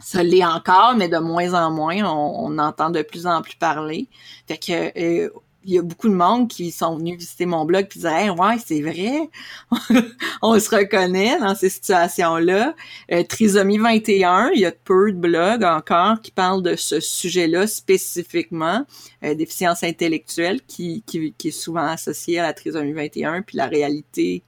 Ça 0.00 0.24
l'est 0.24 0.44
encore, 0.44 0.96
mais 0.96 1.08
de 1.08 1.18
moins 1.18 1.54
en 1.54 1.70
moins. 1.70 2.02
On, 2.02 2.46
on 2.52 2.58
entend 2.58 2.90
de 2.90 3.02
plus 3.02 3.24
en 3.26 3.40
plus 3.40 3.54
parler. 3.54 4.08
Fait 4.48 4.58
que 4.58 4.98
euh, 4.98 5.30
il 5.64 5.74
y 5.74 5.78
a 5.78 5.82
beaucoup 5.82 6.08
de 6.08 6.14
monde 6.14 6.48
qui 6.48 6.70
sont 6.70 6.96
venus 6.96 7.18
visiter 7.18 7.46
mon 7.46 7.64
blog 7.64 7.86
puis 7.88 8.00
disaient 8.00 8.30
ouais 8.30 8.56
c'est 8.64 8.80
vrai 8.80 9.28
on 10.42 10.58
se 10.58 10.74
reconnaît 10.74 11.38
dans 11.38 11.54
ces 11.54 11.68
situations-là. 11.68 12.74
Euh, 13.10 13.22
Trisomie 13.24 13.78
21, 13.78 14.50
il 14.54 14.60
y 14.60 14.66
a 14.66 14.72
peu 14.72 15.12
de 15.12 15.16
blogs 15.16 15.64
encore 15.64 16.20
qui 16.20 16.30
parlent 16.30 16.62
de 16.62 16.76
ce 16.76 17.00
sujet-là 17.00 17.66
spécifiquement, 17.66 18.84
euh, 19.24 19.34
déficience 19.34 19.84
intellectuelle 19.84 20.60
qui, 20.66 21.02
qui, 21.06 21.34
qui 21.36 21.48
est 21.48 21.50
souvent 21.50 21.86
associée 21.86 22.38
à 22.38 22.42
la 22.42 22.52
trisomie 22.52 22.92
21 22.92 23.42
puis 23.42 23.56
la 23.56 23.66
réalité 23.66 24.42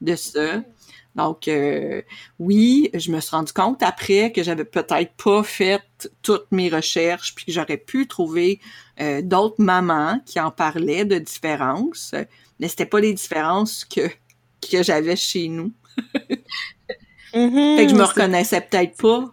de 0.00 0.16
ça. 0.16 0.62
Donc 1.14 1.48
euh, 1.48 2.02
oui, 2.38 2.90
je 2.94 3.10
me 3.10 3.20
suis 3.20 3.30
rendu 3.34 3.52
compte 3.52 3.82
après 3.82 4.32
que 4.32 4.42
j'avais 4.42 4.64
peut-être 4.64 5.12
pas 5.22 5.42
fait 5.42 5.82
toutes 6.22 6.46
mes 6.52 6.68
recherches 6.68 7.34
puis 7.34 7.44
que 7.46 7.52
j'aurais 7.52 7.76
pu 7.78 8.06
trouver 8.06 8.60
euh, 9.00 9.20
d'autres 9.22 9.60
mamans 9.60 10.20
qui 10.26 10.38
en 10.40 10.50
parlaient 10.52 11.04
de 11.04 11.18
différences, 11.18 12.14
mais 12.60 12.68
c'était 12.68 12.86
pas 12.86 13.00
les 13.00 13.14
différences 13.14 13.84
que 13.84 14.08
que 14.70 14.82
j'avais 14.82 15.16
chez 15.16 15.48
nous. 15.48 15.72
Mhm, 17.34 17.76
Fait 17.76 17.86
que 17.86 17.92
je 17.92 17.96
me 17.96 18.04
reconnaissais 18.04 18.60
peut-être 18.60 18.96
pas 18.96 19.32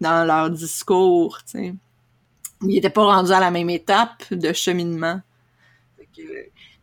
dans 0.00 0.24
leur 0.26 0.50
discours, 0.50 1.38
tu 1.44 1.50
sais. 1.52 1.74
Ils 2.62 2.68
n'étaient 2.68 2.90
pas 2.90 3.04
rendus 3.04 3.32
à 3.32 3.40
la 3.40 3.50
même 3.50 3.70
étape 3.70 4.24
de 4.32 4.52
cheminement. 4.52 5.20
Fait 5.98 6.08
que, 6.16 6.22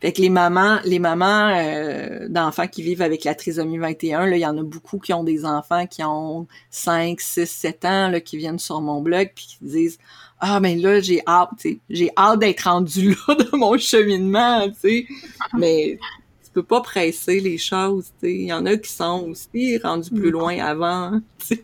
fait 0.04 0.12
que 0.12 0.22
les 0.22 0.30
mamans, 0.30 0.80
les 0.84 1.00
mamans 1.00 1.56
euh, 1.56 2.28
d'enfants 2.28 2.68
qui 2.68 2.84
vivent 2.84 3.02
avec 3.02 3.24
la 3.24 3.36
trisomie 3.36 3.78
21, 3.78 4.26
là, 4.26 4.36
il 4.36 4.42
y 4.42 4.46
en 4.46 4.58
a 4.58 4.62
beaucoup 4.62 5.00
qui 5.00 5.14
ont 5.14 5.24
des 5.24 5.46
enfants 5.46 5.88
qui 5.88 6.04
ont 6.04 6.46
5, 6.72 7.22
6, 7.22 7.46
7 7.50 7.86
ans, 7.86 8.10
là, 8.10 8.20
qui 8.20 8.36
viennent 8.36 8.60
sur 8.60 8.82
mon 8.82 9.02
blog 9.02 9.32
puis 9.34 9.46
qui 9.48 9.58
disent 9.62 9.98
Ah 10.42 10.60
ben 10.60 10.78
là, 10.82 11.00
j'ai 11.00 11.22
hâte, 11.26 11.52
tu 11.58 11.70
sais, 11.70 11.80
j'ai 11.90 12.12
hâte 12.18 12.40
d'être 12.40 12.64
rendu 12.64 13.12
là 13.28 13.36
dans 13.52 13.58
mon 13.58 13.78
cheminement, 13.78 14.68
tu 14.72 14.76
sais. 14.82 15.06
Mais 15.58 15.98
tu 16.44 16.52
peux 16.52 16.64
pas 16.64 16.82
presser 16.82 17.40
les 17.40 17.58
choses, 17.58 18.08
tu 18.20 18.28
sais. 18.28 18.34
Il 18.34 18.48
y 18.48 18.52
en 18.52 18.66
a 18.66 18.76
qui 18.76 18.92
sont 18.92 19.30
aussi 19.30 19.78
rendus 19.78 20.12
plus 20.12 20.32
loin 20.32 20.58
avant, 20.60 21.22
tu 21.40 21.56
sais, 21.56 21.64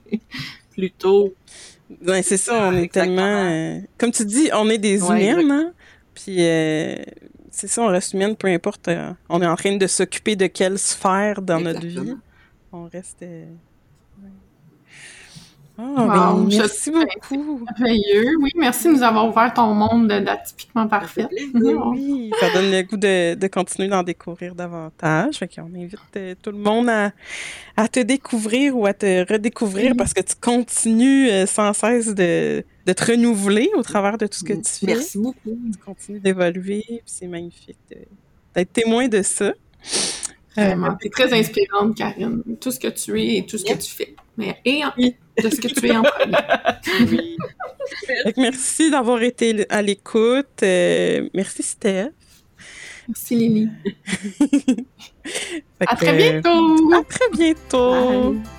plus 0.72 0.92
tôt. 0.92 1.34
Ouais, 2.08 2.22
c'est 2.22 2.38
ça, 2.38 2.70
on 2.70 2.78
est 2.78 2.84
Exactement. 2.84 3.16
tellement... 3.18 3.50
euh, 3.50 3.80
comme 3.98 4.12
tu 4.12 4.24
dis, 4.24 4.50
on 4.54 4.70
est 4.70 4.78
des 4.78 5.02
Ouais, 5.04 5.34
humaines, 5.34 5.52
hein? 5.52 5.74
Puis 6.14 6.36
euh, 6.40 6.96
c'est 7.60 7.68
ça, 7.68 7.82
on 7.84 7.88
reste 7.88 8.14
humaine, 8.14 8.36
peu 8.36 8.48
importe. 8.48 8.88
euh, 8.88 9.12
on 9.30 9.42
est 9.42 9.46
en 9.48 9.56
train 9.56 9.76
de 9.76 9.88
s'occuper 9.88 10.36
de 10.36 10.48
quelle 10.48 10.80
sphère 10.80 11.42
dans 11.42 11.60
notre 11.60 11.86
vie. 11.86 12.16
On 12.72 12.88
reste... 12.88 13.22
euh. 13.24 13.46
Ah, 15.82 16.34
Wow, 16.34 16.44
ben, 16.44 16.58
merci 16.58 16.92
beaucoup. 16.92 17.62
Merveilleux. 17.80 18.36
Oui, 18.42 18.52
merci 18.58 18.88
de 18.88 18.94
nous 18.94 19.04
avoir 19.04 19.30
ouvert 19.30 19.54
ton 19.54 19.74
monde 19.74 20.10
de- 20.10 20.20
d'atypiquement 20.20 20.88
parfait. 20.90 21.22
Ça 21.22 21.30
fait 21.30 21.48
plaisir. 21.52 21.88
Oui, 21.88 22.32
ça 22.40 22.48
donne 22.54 22.70
le 22.70 22.82
goût 22.84 22.98
de, 22.98 23.36
de 23.36 23.48
continuer 23.48 23.88
d'en 23.88 24.04
découvrir 24.04 24.56
davantage. 24.56 25.36
Fait 25.38 25.48
qu'on 25.48 25.74
invite 25.74 25.98
euh, 26.18 26.36
tout 26.42 26.52
le 26.52 26.58
monde 26.58 26.90
à, 26.90 27.12
à 27.78 27.88
te 27.88 28.02
découvrir 28.02 28.76
ou 28.76 28.86
à 28.88 28.94
te 28.94 29.32
redécouvrir 29.32 29.92
Oui. 29.92 29.98
parce 29.98 30.14
que 30.14 30.22
tu 30.22 30.36
continues 30.42 31.30
euh, 31.30 31.46
sans 31.46 31.72
cesse 31.72 32.14
de, 32.14 32.64
de 32.86 32.94
te 32.94 33.12
renouveler 33.12 33.70
au 33.78 33.82
travers 33.82 34.18
de 34.18 34.28
tout 34.28 34.40
ce 34.40 34.44
que 34.44 34.54
tu 34.54 34.64
fais. 34.82 34.86
Merci 34.88 35.18
beaucoup. 35.18 35.58
Tu 35.72 35.80
continues 35.86 36.20
d'évoluer, 36.20 36.84
c'est 37.06 37.28
magnifique 37.28 37.78
d'être 38.54 38.74
témoin 38.74 39.08
de 39.08 39.22
ça. 39.22 39.54
Vraiment. 40.58 40.98
T'es 41.00 41.10
très 41.10 41.32
inspirante, 41.32 41.96
Karine. 41.96 42.44
Tout 42.60 42.72
ce 42.72 42.80
que 42.80 42.90
tu 42.90 43.22
es 43.22 43.38
et 43.38 43.46
tout 43.46 43.58
ce 43.58 43.64
que 43.64 43.78
tu 43.78 43.92
fais. 43.92 44.14
Mais 44.36 44.58
et 44.66 44.84
en- 44.84 44.92
Oui. 44.98 45.16
De 45.42 45.50
ce 45.50 45.62
que 45.62 45.68
tu 45.68 45.88
es 45.88 45.96
en 45.96 46.04
premier. 46.04 46.38
Oui. 47.12 47.38
Que 48.26 48.40
merci 48.42 48.92
d'avoir 48.92 49.22
été 49.22 49.66
à 49.70 49.82
l'écoute. 49.82 50.64
Euh, 50.64 51.30
merci, 51.34 51.64
Steph. 51.64 52.12
Merci, 53.08 53.36
Lily. 53.36 53.70
À 55.80 55.96
très 55.96 56.16
bientôt! 56.16 56.94
À 56.94 57.04
très 57.04 57.30
bientôt. 57.32 58.34
Bye. 58.34 58.59